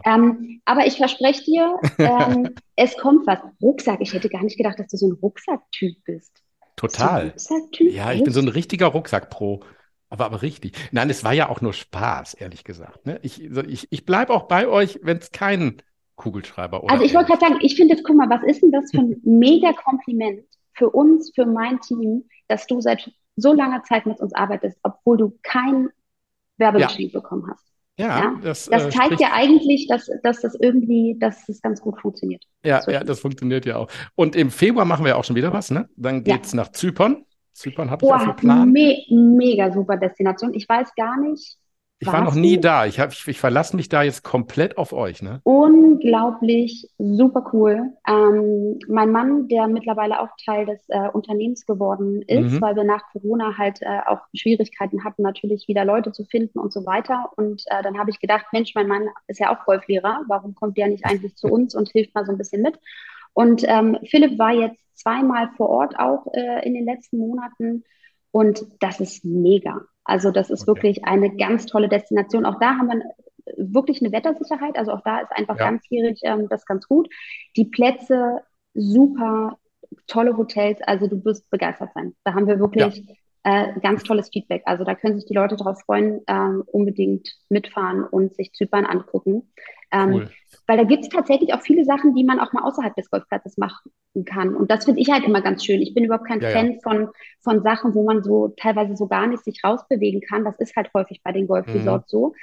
Ähm, 0.04 0.61
aber 0.66 0.87
ich 0.87 0.99
verspreche 0.99 1.42
dir, 1.42 1.80
ähm, 1.99 2.50
es 2.76 2.97
kommt 2.99 3.26
was. 3.26 3.38
Rucksack. 3.62 4.00
Ich 4.00 4.12
hätte 4.12 4.28
gar 4.28 4.42
nicht 4.42 4.59
gedacht, 4.59 4.78
dass 4.78 4.88
du 4.88 4.99
so 4.99 5.09
ein 5.09 5.18
Rucksacktyp 5.23 5.97
bist. 6.04 6.42
Total. 6.76 7.28
Rucksacktyp? 7.28 7.92
Ja, 7.92 8.12
ich 8.12 8.23
bin 8.23 8.33
so 8.33 8.40
ein 8.40 8.49
richtiger 8.49 8.88
Rucksack-Pro. 8.88 9.61
Aber, 10.11 10.27
aber 10.27 10.43
richtig. 10.43 10.73
Nein, 10.93 11.11
es 11.11 11.25
war 11.25 11.33
ja 11.33 11.49
auch 11.49 11.61
nur 11.61 11.73
Spaß, 11.73 12.35
ehrlich 12.35 12.65
gesagt. 12.65 13.07
Ne? 13.07 13.19
Ich, 13.23 13.43
ich, 13.43 13.88
ich 13.91 14.07
bleibe 14.07 14.33
auch 14.33 14.45
bei 14.45 14.69
euch, 14.69 15.00
wenn 15.03 15.19
es 15.19 15.31
keinen 15.31 15.83
Kugelschreiber 16.17 16.83
oder. 16.83 16.93
Also 16.93 17.05
ich 17.05 17.15
wollte 17.15 17.29
gerade 17.29 17.41
sagen, 17.41 17.59
ich 17.61 17.77
finde 17.77 17.95
jetzt, 17.95 18.05
guck 18.05 18.17
mal, 18.17 18.29
was 18.29 18.43
ist 18.43 18.62
denn 18.62 18.73
das 18.73 18.91
für 18.91 18.99
ein 18.99 19.21
mega 19.25 19.73
Kompliment 19.73 20.45
für 20.75 20.91
uns, 20.91 21.33
für 21.35 21.47
mein 21.47 21.81
Team, 21.81 22.25
dass 22.47 22.67
du 22.67 22.81
seit 22.81 23.11
so 23.37 23.53
langer 23.53 23.83
Zeit 23.85 24.07
mit 24.07 24.21
uns 24.21 24.35
arbeitest, 24.35 24.79
obwohl 24.83 25.17
du 25.17 25.38
kein 25.43 25.88
Werbebudget 26.57 27.12
ja. 27.12 27.21
bekommen 27.21 27.49
hast. 27.50 27.65
Ja, 27.99 28.07
ja? 28.07 28.41
das, 28.43 28.67
das 28.67 28.87
äh, 28.87 28.91
zeigt 28.91 29.21
ja 29.21 29.33
eigentlich, 29.33 29.88
dass, 29.88 30.09
dass 30.23 30.41
das 30.41 30.55
irgendwie, 30.55 31.17
dass 31.19 31.47
das 31.47 31.61
ganz 31.61 31.81
gut 31.81 32.00
funktioniert. 32.00 32.45
Ja, 32.65 32.81
so 32.81 32.93
ja, 32.93 33.03
das 33.03 33.21
funktioniert 33.21 33.67
ja 33.67 33.77
auch. 33.77 33.88
Und 34.15 34.37
im 34.37 34.50
Februar 34.50 34.85
machen 34.85 35.05
wir 35.05 35.17
auch 35.17 35.25
schon 35.25 35.35
wieder 35.35 35.53
was, 35.53 35.71
ne? 35.71 35.88
Dann 35.97 36.23
geht's 36.23 36.53
ja. 36.53 36.57
nach 36.57 36.71
Zypern. 36.71 37.25
Zypern 37.59 37.91
habe 37.91 38.05
ich 38.05 38.12
auf 38.12 38.25
dem 38.25 38.37
Plan. 38.37 38.73
Me 38.73 38.99
mega 39.11 39.71
super 39.71 39.97
Destination. 39.97 40.55
Ich 40.55 40.69
weiß 40.69 40.95
gar 40.95 41.19
nicht, 41.21 41.59
ich 42.00 42.07
war 42.07 42.23
noch 42.23 42.35
nie 42.35 42.61
da. 42.61 42.87
Ich, 42.87 43.00
hab, 43.00 43.12
ich, 43.12 43.27
ich 43.27 43.41
verlasse 43.41 43.75
mich 43.75 43.88
da 43.88 44.03
jetzt 44.05 44.23
komplett 44.23 44.79
auf 44.79 44.93
euch. 44.93 45.21
Ne? 45.21 45.41
Unglaublich, 45.43 46.88
super 46.99 47.50
cool. 47.53 47.93
Ähm, 48.07 48.79
mein 48.87 49.11
Mann, 49.11 49.49
der 49.49 49.67
mittlerweile 49.67 50.21
auch 50.21 50.29
Teil 50.45 50.67
des 50.67 50.81
äh, 50.88 51.09
Unternehmens 51.12 51.67
geworden 51.67 52.23
ist, 52.23 52.53
mhm. 52.53 52.61
weil 52.61 52.77
wir 52.77 52.85
nach 52.85 53.03
Corona 53.11 53.59
halt 53.59 53.83
äh, 53.83 54.00
auch 54.07 54.21
Schwierigkeiten 54.33 55.03
hatten, 55.03 55.23
natürlich 55.23 55.67
wieder 55.67 55.85
Leute 55.85 56.12
zu 56.12 56.25
finden 56.25 56.61
und 56.61 56.73
so 56.73 56.87
weiter. 56.87 57.33
Und 57.37 57.65
äh, 57.67 57.83
dann 57.83 57.99
habe 57.99 58.11
ich 58.11 58.21
gedacht, 58.21 58.47
Mensch, 58.53 58.77
mein 58.77 58.87
Mann 58.87 59.09
ist 59.27 59.41
ja 59.41 59.53
auch 59.53 59.65
Golflehrer. 59.65 60.23
Warum 60.29 60.55
kommt 60.55 60.77
der 60.77 60.87
nicht 60.88 61.05
eigentlich 61.05 61.35
zu 61.35 61.49
uns 61.49 61.75
und 61.75 61.88
hilft 61.91 62.15
mal 62.15 62.25
so 62.25 62.31
ein 62.31 62.38
bisschen 62.38 62.62
mit? 62.62 62.79
Und 63.38 63.62
ähm, 63.68 63.97
Philipp 64.04 64.37
war 64.37 64.52
jetzt 64.52 64.83
zweimal 64.95 65.49
vor 65.57 65.68
Ort 65.68 65.97
auch 65.97 66.26
äh, 66.33 66.66
in 66.66 66.75
den 66.75 66.85
letzten 66.85 67.18
Monaten. 67.18 67.85
Und 68.33 68.66
das 68.80 68.99
ist 68.99 69.25
mega. 69.25 69.80
Also 70.02 70.33
das 70.33 70.50
ist 70.50 70.62
okay. 70.62 70.83
wirklich 70.83 71.04
eine 71.04 71.37
ganz 71.37 71.66
tolle 71.66 71.88
Destination. 71.88 72.45
Auch 72.45 72.59
da 72.59 72.71
haben 72.71 72.88
wir 72.88 73.00
wirklich 73.57 74.02
eine 74.02 74.11
Wettersicherheit. 74.11 74.76
Also 74.76 74.90
auch 74.90 75.02
da 75.04 75.21
ist 75.21 75.30
einfach 75.30 75.57
ja. 75.57 75.66
ganzjährig 75.66 76.18
ähm, 76.25 76.49
das 76.49 76.66
ganz 76.66 76.88
gut. 76.88 77.09
Die 77.54 77.66
Plätze 77.66 78.40
super, 78.75 79.57
tolle 80.09 80.37
Hotels. 80.37 80.80
Also 80.83 81.07
du 81.07 81.25
wirst 81.25 81.49
begeistert 81.49 81.90
sein. 81.95 82.16
Da 82.25 82.35
haben 82.35 82.49
wir 82.49 82.59
wirklich 82.59 83.07
ja. 83.07 83.14
Äh, 83.45 83.78
ganz 83.80 84.02
tolles 84.02 84.30
Feedback. 84.30 84.62
Also 84.66 84.85
da 84.85 84.95
können 84.95 85.16
sich 85.16 85.26
die 85.26 85.35
Leute 85.35 85.57
darauf 85.57 85.80
freuen, 85.83 86.21
ähm, 86.26 86.62
unbedingt 86.66 87.28
mitfahren 87.49 88.04
und 88.04 88.35
sich 88.35 88.52
Zypern 88.52 88.85
angucken. 88.85 89.50
Ähm, 89.90 90.12
cool. 90.12 90.30
Weil 90.66 90.76
da 90.76 90.85
gibt 90.85 91.04
es 91.04 91.09
tatsächlich 91.09 91.54
auch 91.54 91.62
viele 91.62 91.85
Sachen, 91.85 92.14
die 92.14 92.25
man 92.25 92.40
auch 92.40 92.52
mal 92.52 92.62
außerhalb 92.62 92.95
des 92.95 93.11
Golfplatzes 93.11 93.57
machen 93.57 93.90
kann. 94.26 94.54
Und 94.54 94.71
das 94.71 94.85
finde 94.85 95.00
ich 95.00 95.11
halt 95.11 95.25
immer 95.25 95.40
ganz 95.40 95.64
schön. 95.64 95.80
Ich 95.80 95.95
bin 95.95 96.04
überhaupt 96.04 96.26
kein 96.26 96.40
ja, 96.40 96.50
Fan 96.50 96.73
ja. 96.73 96.78
Von, 96.83 97.09
von 97.40 97.62
Sachen, 97.62 97.95
wo 97.95 98.04
man 98.04 98.23
so 98.23 98.49
teilweise 98.49 98.97
so 98.97 99.07
gar 99.07 99.26
nicht 99.26 99.45
sich 99.45 99.62
rausbewegen 99.64 100.21
kann. 100.21 100.45
Das 100.45 100.59
ist 100.59 100.76
halt 100.76 100.90
häufig 100.92 101.23
bei 101.23 101.33
den 101.33 101.47
Golfresorts 101.47 102.12
mhm. 102.12 102.18
so. 102.18 102.35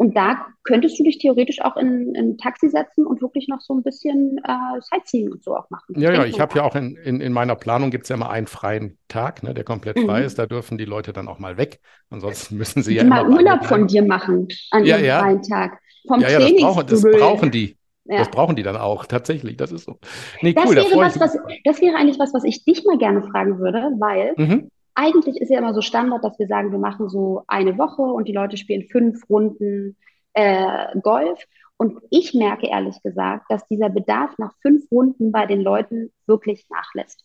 Und 0.00 0.16
da 0.16 0.46
könntest 0.64 0.98
du 0.98 1.02
dich 1.02 1.18
theoretisch 1.18 1.60
auch 1.60 1.76
in, 1.76 2.14
in 2.14 2.30
ein 2.30 2.38
Taxi 2.38 2.70
setzen 2.70 3.04
und 3.04 3.20
wirklich 3.20 3.48
noch 3.48 3.60
so 3.60 3.74
ein 3.74 3.82
bisschen 3.82 4.40
äh, 4.44 4.80
Sightseeing 4.80 5.30
und 5.30 5.44
so 5.44 5.54
auch 5.54 5.68
machen. 5.68 6.00
Ja, 6.00 6.10
ja, 6.10 6.24
ich 6.24 6.40
habe 6.40 6.56
ja 6.56 6.64
auch 6.64 6.74
in, 6.74 6.96
in, 6.96 7.20
in 7.20 7.34
meiner 7.34 7.54
Planung 7.54 7.90
gibt 7.90 8.04
es 8.04 8.08
ja 8.08 8.16
immer 8.16 8.30
einen 8.30 8.46
freien 8.46 8.96
Tag, 9.08 9.42
ne, 9.42 9.52
der 9.52 9.62
komplett 9.62 9.98
mhm. 9.98 10.06
frei 10.06 10.22
ist. 10.22 10.38
Da 10.38 10.46
dürfen 10.46 10.78
die 10.78 10.86
Leute 10.86 11.12
dann 11.12 11.28
auch 11.28 11.38
mal 11.38 11.58
weg. 11.58 11.80
Ansonsten 12.08 12.56
müssen 12.56 12.82
sie 12.82 12.92
die 12.92 12.96
ja 12.96 13.04
mal 13.04 13.26
immer 13.26 13.36
Urlaub 13.36 13.66
von 13.66 13.88
dir 13.88 14.02
machen 14.02 14.48
an 14.70 14.86
ja, 14.86 14.96
ja. 14.96 15.20
freien 15.20 15.42
Tag. 15.42 15.78
Vom 16.08 16.18
ja, 16.22 16.30
ja, 16.30 16.38
das 16.38 16.54
brauchen, 16.54 16.86
das 16.86 17.02
brauchen 17.02 17.50
die. 17.50 17.76
Ja. 18.06 18.20
Das 18.20 18.30
brauchen 18.30 18.56
die 18.56 18.62
dann 18.62 18.78
auch, 18.78 19.04
tatsächlich. 19.04 19.58
Das 19.58 19.70
ist 19.70 19.84
so. 19.84 19.98
Nee, 20.40 20.54
das, 20.54 20.64
cool, 20.64 20.76
wäre 20.76 20.96
was, 20.96 21.20
was, 21.20 21.36
das 21.64 21.80
wäre 21.82 21.96
eigentlich 21.96 22.18
was, 22.18 22.32
was 22.32 22.44
ich 22.44 22.64
dich 22.64 22.86
mal 22.86 22.96
gerne 22.96 23.22
fragen 23.22 23.58
würde, 23.58 23.90
weil 23.98 24.32
mhm. 24.38 24.70
Eigentlich 25.00 25.40
ist 25.40 25.48
ja 25.48 25.58
immer 25.58 25.72
so 25.72 25.80
Standard, 25.80 26.22
dass 26.22 26.38
wir 26.38 26.46
sagen, 26.46 26.72
wir 26.72 26.78
machen 26.78 27.08
so 27.08 27.42
eine 27.46 27.78
Woche 27.78 28.02
und 28.02 28.28
die 28.28 28.34
Leute 28.34 28.58
spielen 28.58 28.84
fünf 28.84 29.28
Runden 29.30 29.96
äh, 30.34 30.98
Golf. 31.00 31.42
Und 31.78 32.02
ich 32.10 32.34
merke 32.34 32.66
ehrlich 32.66 33.02
gesagt, 33.02 33.46
dass 33.48 33.66
dieser 33.66 33.88
Bedarf 33.88 34.36
nach 34.36 34.52
fünf 34.60 34.84
Runden 34.92 35.32
bei 35.32 35.46
den 35.46 35.62
Leuten 35.62 36.12
wirklich 36.26 36.66
nachlässt. 36.68 37.24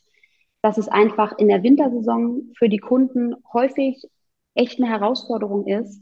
Dass 0.61 0.77
es 0.77 0.87
einfach 0.87 1.37
in 1.37 1.49
der 1.49 1.63
Wintersaison 1.63 2.53
für 2.57 2.69
die 2.69 2.77
Kunden 2.77 3.35
häufig 3.51 4.01
echt 4.53 4.79
eine 4.79 4.89
Herausforderung 4.89 5.67
ist, 5.67 6.01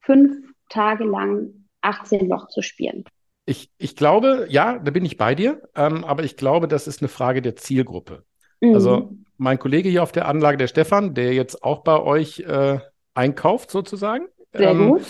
fünf 0.00 0.36
Tage 0.68 1.04
lang 1.04 1.68
18 1.80 2.28
Loch 2.28 2.48
zu 2.48 2.60
spielen. 2.60 3.04
Ich, 3.46 3.70
ich 3.78 3.96
glaube, 3.96 4.46
ja, 4.50 4.78
da 4.78 4.90
bin 4.90 5.06
ich 5.06 5.16
bei 5.16 5.34
dir, 5.34 5.62
ähm, 5.74 6.04
aber 6.04 6.22
ich 6.22 6.36
glaube, 6.36 6.68
das 6.68 6.86
ist 6.86 7.00
eine 7.00 7.08
Frage 7.08 7.40
der 7.40 7.56
Zielgruppe. 7.56 8.24
Mhm. 8.60 8.74
Also 8.74 9.16
mein 9.36 9.58
Kollege 9.58 9.88
hier 9.88 10.02
auf 10.02 10.12
der 10.12 10.28
Anlage, 10.28 10.56
der 10.56 10.68
Stefan, 10.68 11.14
der 11.14 11.34
jetzt 11.34 11.62
auch 11.62 11.82
bei 11.82 12.00
euch 12.00 12.40
äh, 12.40 12.78
einkauft 13.14 13.70
sozusagen. 13.70 14.26
Sehr 14.52 14.70
ähm, 14.70 14.88
gut. 14.88 15.02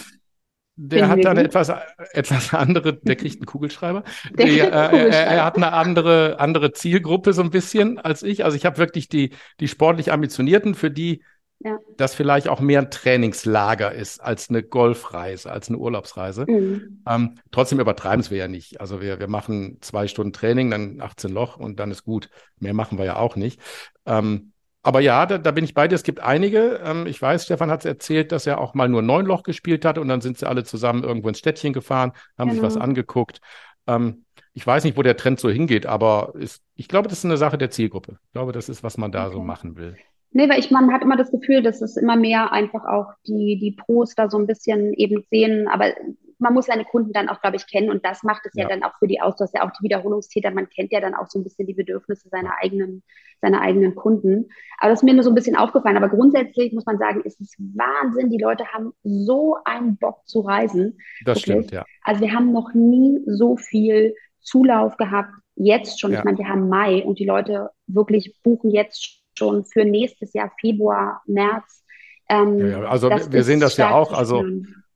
Der 0.76 1.08
hat 1.08 1.24
dann 1.24 1.36
etwas, 1.36 1.70
etwas 2.12 2.52
andere, 2.52 2.94
der 2.94 3.14
kriegt 3.14 3.36
einen 3.36 3.46
Kugelschreiber. 3.46 4.02
Der, 4.36 4.46
der, 4.46 4.66
äh, 4.66 4.88
Kugelschreiber. 4.88 5.14
Er, 5.14 5.26
er, 5.26 5.44
hat 5.44 5.56
eine 5.56 5.72
andere, 5.72 6.40
andere 6.40 6.72
Zielgruppe 6.72 7.32
so 7.32 7.42
ein 7.42 7.50
bisschen 7.50 7.98
als 7.98 8.24
ich. 8.24 8.44
Also 8.44 8.56
ich 8.56 8.66
habe 8.66 8.78
wirklich 8.78 9.08
die, 9.08 9.30
die 9.60 9.68
sportlich 9.68 10.10
Ambitionierten, 10.10 10.74
für 10.74 10.90
die 10.90 11.22
ja. 11.60 11.78
das 11.96 12.14
vielleicht 12.14 12.48
auch 12.48 12.60
mehr 12.60 12.80
ein 12.80 12.90
Trainingslager 12.90 13.92
ist 13.92 14.20
als 14.20 14.50
eine 14.50 14.62
Golfreise, 14.62 15.50
als 15.50 15.68
eine 15.68 15.78
Urlaubsreise. 15.78 16.44
Mhm. 16.46 17.02
Ähm, 17.08 17.34
trotzdem 17.52 17.80
übertreiben 17.80 18.20
es 18.20 18.30
wir 18.30 18.38
ja 18.38 18.48
nicht. 18.48 18.80
Also 18.80 19.00
wir, 19.00 19.18
wir 19.20 19.28
machen 19.28 19.78
zwei 19.80 20.08
Stunden 20.08 20.32
Training, 20.32 20.70
dann 20.70 21.00
18 21.00 21.30
Loch 21.30 21.56
und 21.56 21.78
dann 21.78 21.90
ist 21.90 22.04
gut. 22.04 22.28
Mehr 22.58 22.74
machen 22.74 22.98
wir 22.98 23.04
ja 23.04 23.16
auch 23.16 23.36
nicht. 23.36 23.60
Ähm, 24.06 24.52
aber 24.82 25.00
ja, 25.00 25.24
da, 25.24 25.38
da, 25.38 25.50
bin 25.50 25.64
ich 25.64 25.72
bei 25.72 25.88
dir. 25.88 25.94
Es 25.94 26.02
gibt 26.02 26.20
einige. 26.20 26.80
Ähm, 26.84 27.06
ich 27.06 27.20
weiß, 27.20 27.44
Stefan 27.44 27.70
hat 27.70 27.80
es 27.80 27.86
erzählt, 27.86 28.32
dass 28.32 28.46
er 28.46 28.60
auch 28.60 28.74
mal 28.74 28.88
nur 28.88 29.00
neun 29.00 29.24
Loch 29.24 29.42
gespielt 29.42 29.84
hat 29.84 29.96
und 29.96 30.08
dann 30.08 30.20
sind 30.20 30.38
sie 30.38 30.46
alle 30.46 30.64
zusammen 30.64 31.02
irgendwo 31.02 31.28
ins 31.28 31.38
Städtchen 31.38 31.72
gefahren, 31.72 32.12
haben 32.36 32.50
genau. 32.50 32.52
sich 32.52 32.62
was 32.62 32.74
genau. 32.74 32.84
angeguckt. 32.84 33.40
Ähm, 33.86 34.24
ich 34.52 34.66
weiß 34.66 34.84
nicht, 34.84 34.96
wo 34.96 35.02
der 35.02 35.16
Trend 35.16 35.40
so 35.40 35.48
hingeht, 35.48 35.86
aber 35.86 36.34
ist, 36.38 36.62
ich 36.76 36.88
glaube, 36.88 37.08
das 37.08 37.18
ist 37.18 37.24
eine 37.24 37.38
Sache 37.38 37.58
der 37.58 37.70
Zielgruppe. 37.70 38.18
Ich 38.26 38.32
glaube, 38.32 38.52
das 38.52 38.68
ist, 38.68 38.82
was 38.82 38.98
man 38.98 39.10
da 39.10 39.26
okay. 39.26 39.34
so 39.34 39.42
machen 39.42 39.76
will. 39.76 39.96
Nee, 40.30 40.48
weil 40.48 40.58
ich, 40.58 40.70
man 40.70 40.92
hat 40.92 41.02
immer 41.02 41.16
das 41.16 41.30
Gefühl, 41.30 41.62
dass 41.62 41.80
es 41.80 41.96
immer 41.96 42.16
mehr 42.16 42.52
einfach 42.52 42.84
auch 42.84 43.06
die, 43.26 43.58
die 43.58 43.72
Pros 43.72 44.14
da 44.14 44.28
so 44.28 44.36
ein 44.36 44.46
bisschen 44.46 44.92
eben 44.94 45.24
sehen, 45.30 45.68
aber 45.68 45.94
man 46.44 46.52
muss 46.52 46.66
seine 46.66 46.84
Kunden 46.84 47.12
dann 47.12 47.30
auch, 47.30 47.40
glaube 47.40 47.56
ich, 47.56 47.66
kennen 47.66 47.90
und 47.90 48.04
das 48.04 48.22
macht 48.22 48.42
es 48.44 48.52
ja. 48.54 48.64
ja, 48.64 48.68
dann 48.68 48.82
auch 48.84 48.92
für 48.98 49.08
die 49.08 49.20
aus, 49.20 49.34
dass 49.36 49.52
ja 49.54 49.66
auch 49.66 49.70
die 49.70 49.82
Wiederholungstäter, 49.82 50.50
man 50.50 50.68
kennt 50.68 50.92
ja 50.92 51.00
dann 51.00 51.14
auch 51.14 51.26
so 51.26 51.38
ein 51.38 51.42
bisschen 51.42 51.66
die 51.66 51.72
Bedürfnisse 51.72 52.28
seiner 52.28 52.52
eigenen, 52.62 53.02
seiner 53.40 53.62
eigenen 53.62 53.94
Kunden. 53.94 54.50
Aber 54.78 54.90
das 54.90 55.00
ist 55.00 55.04
mir 55.04 55.14
nur 55.14 55.22
so 55.22 55.30
ein 55.30 55.34
bisschen 55.34 55.56
aufgefallen. 55.56 55.96
Aber 55.96 56.10
grundsätzlich 56.10 56.74
muss 56.74 56.84
man 56.84 56.98
sagen, 56.98 57.22
ist 57.22 57.40
es 57.40 57.54
Wahnsinn. 57.58 58.28
Die 58.28 58.42
Leute 58.42 58.66
haben 58.66 58.92
so 59.02 59.56
einen 59.64 59.96
Bock 59.96 60.26
zu 60.26 60.40
reisen. 60.40 60.98
Das 61.24 61.38
wirklich. 61.38 61.44
stimmt, 61.44 61.70
ja. 61.72 61.86
Also 62.02 62.20
wir 62.20 62.32
haben 62.34 62.52
noch 62.52 62.74
nie 62.74 63.22
so 63.26 63.56
viel 63.56 64.14
Zulauf 64.40 64.98
gehabt, 64.98 65.30
jetzt 65.54 65.98
schon. 65.98 66.12
Ja. 66.12 66.18
Ich 66.18 66.24
meine, 66.24 66.36
wir 66.36 66.48
haben 66.48 66.68
Mai 66.68 67.02
und 67.04 67.18
die 67.18 67.26
Leute 67.26 67.70
wirklich 67.86 68.36
buchen 68.42 68.70
jetzt 68.70 69.22
schon 69.38 69.64
für 69.64 69.86
nächstes 69.86 70.34
Jahr, 70.34 70.52
Februar, 70.60 71.22
März. 71.26 71.82
Ähm, 72.28 72.58
ja. 72.58 72.82
Also 72.82 73.08
wir 73.08 73.44
sehen 73.44 73.60
das 73.60 73.78
ja 73.78 73.94
auch. 73.94 74.12
Also 74.12 74.44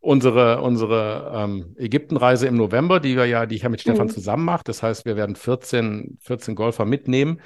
unsere, 0.01 0.63
unsere 0.63 1.33
ähm, 1.35 1.75
Ägyptenreise 1.77 2.47
im 2.47 2.57
November, 2.57 3.01
die 3.01 3.17
wir 3.17 3.27
ja, 3.27 3.47
die 3.47 3.57
ich 3.57 3.63
ja 3.63 3.69
mit 3.69 3.81
Stefan 3.81 4.07
mhm. 4.07 4.13
zusammen 4.13 4.45
mache. 4.45 4.65
Das 4.65 4.83
heißt, 4.83 5.05
wir 5.05 5.17
werden 5.17 5.37
14, 5.37 6.19
14 6.21 6.55
Golfer 6.55 6.85
mitnehmen. 6.85 7.41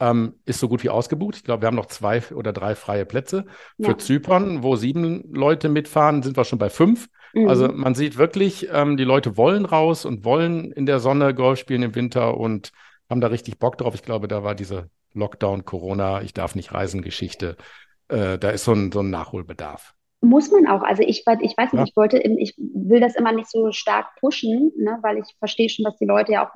Ähm, 0.00 0.34
ist 0.44 0.60
so 0.60 0.68
gut 0.68 0.82
wie 0.82 0.90
ausgebucht. 0.90 1.36
Ich 1.36 1.44
glaube, 1.44 1.62
wir 1.62 1.68
haben 1.68 1.76
noch 1.76 1.86
zwei 1.86 2.22
oder 2.34 2.52
drei 2.52 2.74
freie 2.74 3.06
Plätze. 3.06 3.46
Ja. 3.78 3.90
Für 3.90 3.96
Zypern, 3.96 4.62
wo 4.62 4.76
sieben 4.76 5.32
Leute 5.32 5.68
mitfahren, 5.68 6.22
sind 6.22 6.36
wir 6.36 6.44
schon 6.44 6.58
bei 6.58 6.68
fünf. 6.68 7.08
Mhm. 7.32 7.48
Also 7.48 7.68
man 7.68 7.94
sieht 7.94 8.18
wirklich, 8.18 8.68
ähm, 8.72 8.96
die 8.96 9.04
Leute 9.04 9.36
wollen 9.36 9.64
raus 9.64 10.04
und 10.04 10.24
wollen 10.24 10.72
in 10.72 10.86
der 10.86 11.00
Sonne 11.00 11.34
Golf 11.34 11.58
spielen 11.58 11.82
im 11.82 11.94
Winter 11.94 12.36
und 12.36 12.72
haben 13.08 13.20
da 13.20 13.28
richtig 13.28 13.58
Bock 13.58 13.78
drauf. 13.78 13.94
Ich 13.94 14.02
glaube, 14.02 14.28
da 14.28 14.42
war 14.42 14.54
diese 14.54 14.90
Lockdown, 15.14 15.64
Corona, 15.64 16.22
ich 16.22 16.34
darf 16.34 16.54
nicht 16.54 16.72
reisen, 16.72 17.02
Geschichte. 17.02 17.56
Äh, 18.08 18.38
da 18.38 18.50
ist 18.50 18.64
so 18.64 18.72
ein, 18.72 18.92
so 18.92 19.00
ein 19.00 19.10
Nachholbedarf. 19.10 19.94
Muss 20.24 20.50
man 20.50 20.66
auch. 20.66 20.82
Also 20.82 21.02
ich, 21.02 21.24
ich 21.42 21.56
weiß 21.56 21.72
nicht, 21.72 21.80
ja. 21.80 21.84
ich 21.84 21.96
wollte, 21.96 22.18
ich 22.18 22.54
will 22.56 23.00
das 23.00 23.14
immer 23.14 23.32
nicht 23.32 23.50
so 23.50 23.72
stark 23.72 24.06
pushen, 24.20 24.72
ne, 24.76 24.98
weil 25.02 25.18
ich 25.18 25.36
verstehe 25.38 25.68
schon, 25.68 25.84
dass 25.84 25.98
die 25.98 26.06
Leute 26.06 26.32
ja 26.32 26.48
auch 26.48 26.54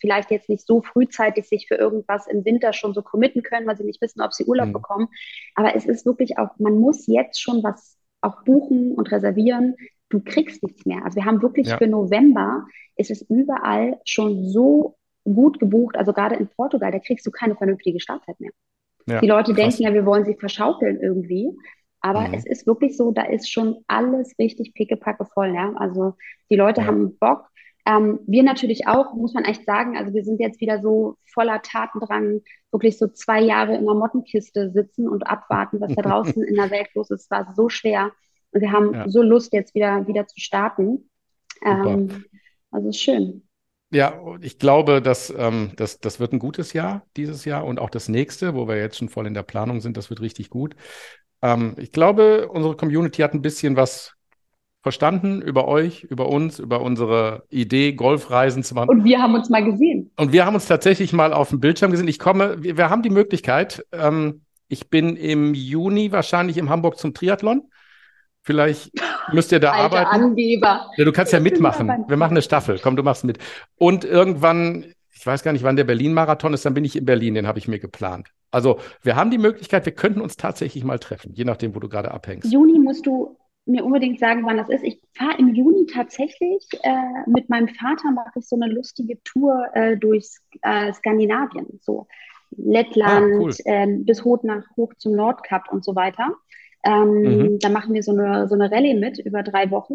vielleicht 0.00 0.30
jetzt 0.30 0.48
nicht 0.48 0.66
so 0.66 0.80
frühzeitig 0.80 1.46
sich 1.46 1.66
für 1.68 1.74
irgendwas 1.74 2.26
im 2.26 2.44
Winter 2.46 2.72
schon 2.72 2.94
so 2.94 3.02
committen 3.02 3.42
können, 3.42 3.66
weil 3.66 3.76
sie 3.76 3.84
nicht 3.84 4.00
wissen, 4.00 4.22
ob 4.22 4.32
sie 4.32 4.46
Urlaub 4.46 4.68
mhm. 4.68 4.72
bekommen. 4.72 5.08
Aber 5.54 5.76
es 5.76 5.84
ist 5.84 6.06
wirklich 6.06 6.38
auch, 6.38 6.58
man 6.58 6.78
muss 6.78 7.06
jetzt 7.06 7.40
schon 7.40 7.62
was 7.62 7.98
auch 8.22 8.42
buchen 8.44 8.92
und 8.92 9.12
reservieren. 9.12 9.76
Du 10.08 10.20
kriegst 10.20 10.62
nichts 10.62 10.86
mehr. 10.86 11.04
Also 11.04 11.16
wir 11.16 11.26
haben 11.26 11.42
wirklich 11.42 11.68
ja. 11.68 11.76
für 11.76 11.86
November 11.86 12.66
ist 12.96 13.10
es 13.10 13.22
überall 13.28 14.00
schon 14.06 14.48
so 14.48 14.96
gut 15.24 15.58
gebucht. 15.60 15.96
Also 15.96 16.14
gerade 16.14 16.36
in 16.36 16.48
Portugal, 16.48 16.90
da 16.92 16.98
kriegst 16.98 17.26
du 17.26 17.30
keine 17.30 17.56
vernünftige 17.56 18.00
Startzeit 18.00 18.40
mehr. 18.40 18.52
Ja, 19.06 19.20
die 19.20 19.26
Leute 19.26 19.52
krass. 19.52 19.76
denken 19.76 19.82
ja, 19.82 19.92
wir 19.92 20.06
wollen 20.06 20.24
sie 20.24 20.34
verschaukeln 20.34 21.00
irgendwie. 21.00 21.50
Aber 22.02 22.28
mhm. 22.28 22.34
es 22.34 22.44
ist 22.44 22.66
wirklich 22.66 22.96
so, 22.96 23.12
da 23.12 23.22
ist 23.22 23.50
schon 23.50 23.76
alles 23.86 24.34
richtig 24.38 24.74
pickepacke 24.74 25.24
voll. 25.24 25.54
Ja? 25.54 25.72
Also 25.76 26.14
die 26.50 26.56
Leute 26.56 26.82
ja. 26.82 26.88
haben 26.88 27.16
Bock. 27.18 27.48
Ähm, 27.86 28.20
wir 28.26 28.42
natürlich 28.42 28.86
auch, 28.86 29.14
muss 29.14 29.34
man 29.34 29.44
echt 29.44 29.64
sagen. 29.64 29.96
Also 29.96 30.12
wir 30.12 30.24
sind 30.24 30.40
jetzt 30.40 30.60
wieder 30.60 30.80
so 30.80 31.16
voller 31.32 31.62
Tatendrang, 31.62 32.40
wirklich 32.70 32.98
so 32.98 33.08
zwei 33.08 33.40
Jahre 33.40 33.76
in 33.76 33.84
der 33.84 33.94
Mottenkiste 33.94 34.70
sitzen 34.72 35.08
und 35.08 35.26
abwarten, 35.26 35.80
was 35.80 35.94
da 35.94 36.02
draußen 36.02 36.42
in 36.42 36.56
der 36.56 36.70
Welt 36.70 36.88
los 36.94 37.10
ist. 37.10 37.22
Es 37.22 37.30
war 37.30 37.52
so 37.54 37.68
schwer. 37.68 38.12
Und 38.50 38.60
wir 38.60 38.72
haben 38.72 38.94
ja. 38.94 39.08
so 39.08 39.22
Lust, 39.22 39.52
jetzt 39.52 39.74
wieder, 39.74 40.06
wieder 40.06 40.26
zu 40.26 40.38
starten. 40.40 41.08
Ähm, 41.64 42.24
also 42.70 42.92
schön. 42.92 43.46
Ja, 43.94 44.18
ich 44.40 44.58
glaube, 44.58 45.02
dass 45.02 45.32
ähm, 45.36 45.72
das, 45.76 46.00
das 46.00 46.18
wird 46.18 46.32
ein 46.32 46.38
gutes 46.38 46.72
Jahr 46.72 47.06
dieses 47.16 47.44
Jahr 47.44 47.66
und 47.66 47.78
auch 47.78 47.90
das 47.90 48.08
nächste, 48.08 48.54
wo 48.54 48.66
wir 48.66 48.76
jetzt 48.76 48.96
schon 48.96 49.10
voll 49.10 49.26
in 49.26 49.34
der 49.34 49.42
Planung 49.42 49.82
sind, 49.82 49.98
das 49.98 50.08
wird 50.08 50.22
richtig 50.22 50.48
gut. 50.48 50.74
Ähm, 51.42 51.74
ich 51.76 51.92
glaube, 51.92 52.48
unsere 52.48 52.76
Community 52.76 53.22
hat 53.22 53.34
ein 53.34 53.42
bisschen 53.42 53.76
was 53.76 54.14
verstanden 54.82 55.40
über 55.40 55.68
euch, 55.68 56.02
über 56.04 56.28
uns, 56.28 56.58
über 56.58 56.80
unsere 56.80 57.44
Idee, 57.50 57.92
Golfreisen 57.92 58.64
zu 58.64 58.74
machen. 58.74 58.88
Und 58.88 59.04
wir 59.04 59.20
haben 59.20 59.34
uns 59.34 59.48
mal 59.48 59.64
gesehen. 59.64 60.10
Und 60.16 60.32
wir 60.32 60.44
haben 60.44 60.54
uns 60.54 60.66
tatsächlich 60.66 61.12
mal 61.12 61.32
auf 61.32 61.50
dem 61.50 61.60
Bildschirm 61.60 61.92
gesehen. 61.92 62.08
Ich 62.08 62.18
komme, 62.18 62.62
wir, 62.62 62.76
wir 62.76 62.90
haben 62.90 63.02
die 63.02 63.10
Möglichkeit, 63.10 63.84
ähm, 63.92 64.42
ich 64.68 64.88
bin 64.88 65.16
im 65.16 65.54
Juni 65.54 66.12
wahrscheinlich 66.12 66.56
in 66.56 66.68
Hamburg 66.70 66.98
zum 66.98 67.14
Triathlon. 67.14 67.70
Vielleicht 68.42 68.90
müsst 69.32 69.52
ihr 69.52 69.60
da 69.60 69.72
Alter 69.72 69.84
arbeiten. 69.84 70.24
Angeber. 70.24 70.90
Ja, 70.96 71.04
du 71.04 71.12
kannst 71.12 71.32
ja 71.32 71.40
mitmachen. 71.40 71.88
Wir 72.08 72.16
machen 72.16 72.32
eine 72.32 72.42
Staffel. 72.42 72.80
Komm, 72.82 72.96
du 72.96 73.02
machst 73.02 73.22
mit. 73.22 73.38
Und 73.76 74.04
irgendwann, 74.04 74.86
ich 75.14 75.26
weiß 75.26 75.42
gar 75.42 75.52
nicht, 75.52 75.62
wann 75.62 75.76
der 75.76 75.84
Berlin-Marathon 75.84 76.54
ist, 76.54 76.64
dann 76.64 76.74
bin 76.74 76.84
ich 76.84 76.96
in 76.96 77.04
Berlin, 77.04 77.34
den 77.34 77.46
habe 77.46 77.58
ich 77.58 77.68
mir 77.68 77.78
geplant. 77.78 78.28
Also 78.50 78.78
wir 79.02 79.16
haben 79.16 79.30
die 79.30 79.38
Möglichkeit, 79.38 79.86
wir 79.86 79.94
könnten 79.94 80.20
uns 80.20 80.36
tatsächlich 80.36 80.84
mal 80.84 80.98
treffen, 80.98 81.32
je 81.34 81.44
nachdem, 81.44 81.74
wo 81.74 81.80
du 81.80 81.88
gerade 81.88 82.10
abhängst. 82.10 82.52
Juni 82.52 82.78
musst 82.78 83.06
du 83.06 83.36
mir 83.64 83.84
unbedingt 83.84 84.18
sagen, 84.18 84.44
wann 84.44 84.56
das 84.56 84.68
ist. 84.68 84.82
Ich 84.82 85.00
fahre 85.16 85.38
im 85.38 85.54
Juni 85.54 85.86
tatsächlich 85.86 86.66
äh, 86.82 87.30
mit 87.30 87.48
meinem 87.48 87.68
Vater, 87.68 88.10
mache 88.10 88.38
ich 88.38 88.48
so 88.48 88.56
eine 88.56 88.72
lustige 88.72 89.22
Tour 89.22 89.66
äh, 89.74 89.96
durch 89.96 90.28
äh, 90.62 90.92
Skandinavien, 90.92 91.78
so 91.80 92.06
Lettland 92.50 93.34
ah, 93.34 93.38
cool. 93.38 93.52
Ähm, 93.64 94.04
bis 94.04 94.24
hoch 94.24 94.42
nach 94.42 94.64
hoch 94.76 94.92
zum 94.98 95.14
Nordkap 95.14 95.72
und 95.72 95.84
so 95.84 95.94
weiter. 95.94 96.34
Ähm, 96.84 97.22
mhm. 97.22 97.58
Da 97.60 97.68
machen 97.68 97.94
wir 97.94 98.02
so 98.02 98.12
eine, 98.12 98.48
so 98.48 98.54
eine 98.54 98.70
Rallye 98.70 98.94
mit 98.94 99.18
über 99.18 99.42
drei 99.42 99.70
Wochen. 99.70 99.94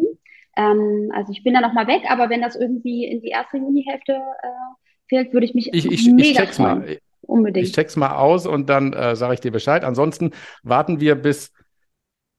Ähm, 0.56 1.12
also 1.14 1.32
ich 1.32 1.44
bin 1.44 1.54
da 1.54 1.62
nochmal 1.62 1.88
weg, 1.88 2.04
aber 2.10 2.30
wenn 2.30 2.42
das 2.42 2.56
irgendwie 2.56 3.06
in 3.06 3.22
die 3.22 3.30
erste 3.30 3.58
Junihälfte 3.58 4.14
äh, 4.14 4.87
fehlt, 5.08 5.34
würde 5.34 5.46
ich 5.46 5.54
mich 5.54 5.74
ich, 5.74 5.86
ich, 5.92 6.08
mega 6.08 6.30
ich 6.30 6.36
check's 6.36 6.58
freuen. 6.58 6.80
Mal. 6.80 6.98
Unbedingt. 7.22 7.68
Ich 7.68 7.74
check's 7.74 7.96
mal 7.96 8.16
aus 8.16 8.46
und 8.46 8.70
dann 8.70 8.94
äh, 8.94 9.16
sage 9.16 9.34
ich 9.34 9.42
dir 9.42 9.52
Bescheid. 9.52 9.84
Ansonsten 9.84 10.32
warten 10.64 11.02
wir 11.02 11.16
bis 11.16 11.52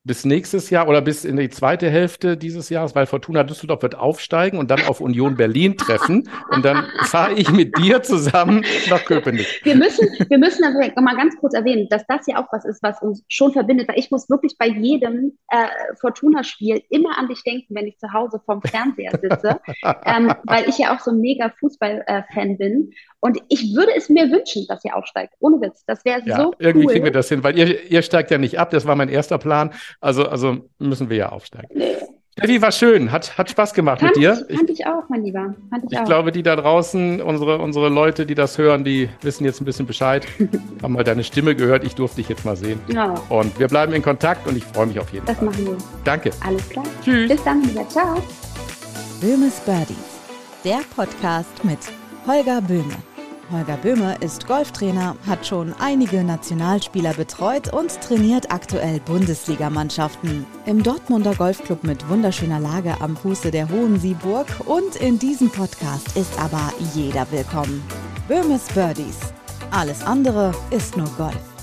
bis 0.09 0.25
nächstes 0.25 0.71
Jahr 0.71 0.89
oder 0.89 1.03
bis 1.03 1.25
in 1.25 1.37
die 1.37 1.51
zweite 1.51 1.89
Hälfte 1.89 2.37
dieses 2.37 2.71
Jahres, 2.71 2.97
weil 2.97 3.07
Fortuna 3.07 3.45
Düsseldorf 3.45 3.83
wird 3.83 3.95
aufsteigen 3.95 4.59
und 4.59 4.71
dann 4.71 4.81
auf 4.89 5.01
Union 5.01 5.37
Berlin 5.37 5.77
treffen. 5.77 6.29
Und 6.51 6.65
dann 6.65 6.87
fahre 7.05 7.35
ich 7.35 7.53
mit 7.53 7.79
dir 7.79 8.03
zusammen 8.03 8.65
nach 8.89 9.05
Köpenick. 9.05 9.61
Wir 9.63 9.77
müssen, 9.77 10.09
wir 10.29 10.39
müssen 10.39 10.65
also 10.65 10.79
mal 11.01 11.17
ganz 11.17 11.37
kurz 11.37 11.55
erwähnen, 11.55 11.87
dass 11.91 12.05
das 12.09 12.27
ja 12.27 12.43
auch 12.43 12.49
was 12.51 12.65
ist, 12.65 12.83
was 12.83 13.01
uns 13.03 13.23
schon 13.29 13.53
verbindet. 13.53 13.87
Weil 13.89 13.99
ich 13.99 14.11
muss 14.11 14.29
wirklich 14.29 14.57
bei 14.59 14.67
jedem 14.67 15.39
äh, 15.49 15.67
Fortuna-Spiel 16.01 16.83
immer 16.91 17.17
an 17.19 17.29
dich 17.29 17.45
denken, 17.45 17.75
wenn 17.75 17.87
ich 17.87 17.99
zu 17.99 18.13
Hause 18.13 18.41
vorm 18.45 18.63
Fernseher 18.63 19.13
sitze, 19.21 19.61
ähm, 20.05 20.33
weil 20.45 20.69
ich 20.69 20.79
ja 20.79 20.97
auch 20.97 21.01
so 21.01 21.11
ein 21.11 21.21
mega 21.21 21.53
Fußball-Fan 21.61 22.57
bin. 22.57 22.91
Und 23.21 23.39
ich 23.49 23.75
würde 23.75 23.93
es 23.97 24.09
mir 24.09 24.31
wünschen, 24.31 24.65
dass 24.69 24.85
ihr 24.85 24.97
aufsteigt. 24.97 25.35
Ohne 25.41 25.61
Witz. 25.61 25.85
Das 25.87 26.05
wäre 26.05 26.23
ja, 26.25 26.37
so 26.37 26.55
Irgendwie 26.59 26.87
kriegen 26.87 27.05
wir 27.05 27.13
das 27.13 27.29
hin, 27.29 27.43
weil 27.43 27.59
ihr, 27.59 27.91
ihr 27.91 28.03
steigt 28.03 28.31
ja 28.31 28.39
nicht 28.39 28.59
ab. 28.59 28.71
Das 28.71 28.87
war 28.87 28.95
mein 28.95 29.09
erster 29.09 29.39
Plan. 29.39 29.73
Also, 30.01 30.29
also 30.29 30.69
müssen 30.79 31.11
wir 31.11 31.17
ja 31.17 31.29
aufsteigen. 31.31 31.69
Nee. 31.75 31.97
Steffi, 32.39 32.63
war 32.63 32.71
schön. 32.71 33.11
Hat, 33.11 33.37
hat 33.37 33.51
Spaß 33.51 33.75
gemacht 33.75 34.01
fand 34.01 34.15
mit 34.15 34.23
dir. 34.23 34.47
Ich, 34.49 34.57
fand 34.57 34.71
ich 34.71 34.87
auch, 34.87 35.09
mein 35.09 35.25
Lieber. 35.25 35.55
Fand 35.71 35.85
ich, 35.85 35.93
ich 35.93 35.99
auch. 35.99 36.05
glaube, 36.05 36.31
die 36.31 36.45
da 36.45 36.55
draußen, 36.55 37.21
unsere, 37.21 37.59
unsere 37.59 37.89
Leute, 37.89 38.27
die 38.27 38.37
das 38.37 38.59
hören, 38.59 38.85
die 38.85 39.09
wissen 39.23 39.45
jetzt 39.45 39.61
ein 39.61 39.65
bisschen 39.65 39.87
Bescheid. 39.87 40.25
haben 40.83 40.93
mal 40.93 41.03
deine 41.03 41.25
Stimme 41.25 41.57
gehört. 41.57 41.83
Ich 41.85 41.97
durfte 41.97 42.19
dich 42.19 42.29
jetzt 42.29 42.45
mal 42.45 42.57
sehen. 42.57 42.81
Ja. 42.93 43.15
Und 43.29 43.59
wir 43.59 43.67
bleiben 43.67 43.93
in 43.93 44.03
Kontakt 44.03 44.47
und 44.47 44.57
ich 44.57 44.65
freue 44.65 44.87
mich 44.87 45.01
auf 45.01 45.13
jeden 45.13 45.27
das 45.27 45.37
Fall. 45.37 45.49
Das 45.49 45.59
machen 45.59 45.67
wir. 45.67 45.79
Danke. 46.05 46.31
Alles 46.47 46.69
klar. 46.69 46.85
Tschüss. 47.05 47.29
Bis 47.29 47.43
dann, 47.43 47.63
lieber. 47.63 47.89
Ciao. 47.89 48.23
Böhmes 49.21 49.59
Birdies. 49.61 49.97
Der 50.65 50.81
Podcast 50.95 51.65
mit 51.65 51.79
Holger 52.27 52.61
Böhme. 52.61 53.08
Holger 53.51 53.79
Böhme 53.79 54.17
ist 54.21 54.47
Golftrainer, 54.47 55.17
hat 55.27 55.47
schon 55.47 55.75
einige 55.79 56.23
Nationalspieler 56.23 57.15
betreut 57.15 57.73
und 57.73 57.99
trainiert 58.01 58.53
aktuell 58.53 59.01
Bundesligamannschaften. 59.01 60.45
Im 60.67 60.83
Dortmunder 60.83 61.35
Golfclub 61.35 61.83
mit 61.83 62.07
wunderschöner 62.09 62.61
Lage 62.61 63.01
am 63.01 63.17
Fuße 63.17 63.51
der 63.51 63.69
Hohen 63.71 63.99
Sieburg 63.99 64.47
und 64.67 64.97
in 64.97 65.19
diesem 65.19 65.51
Podcast 65.51 66.17
ist 66.17 66.39
aber 66.39 66.73
jeder 66.95 67.31
willkommen. 67.31 67.83
Böhmes 68.29 68.67
Birdies. 68.75 69.19
Alles 69.71 70.03
andere 70.03 70.53
ist 70.71 70.97
nur 70.97 71.09
Golf. 71.17 71.58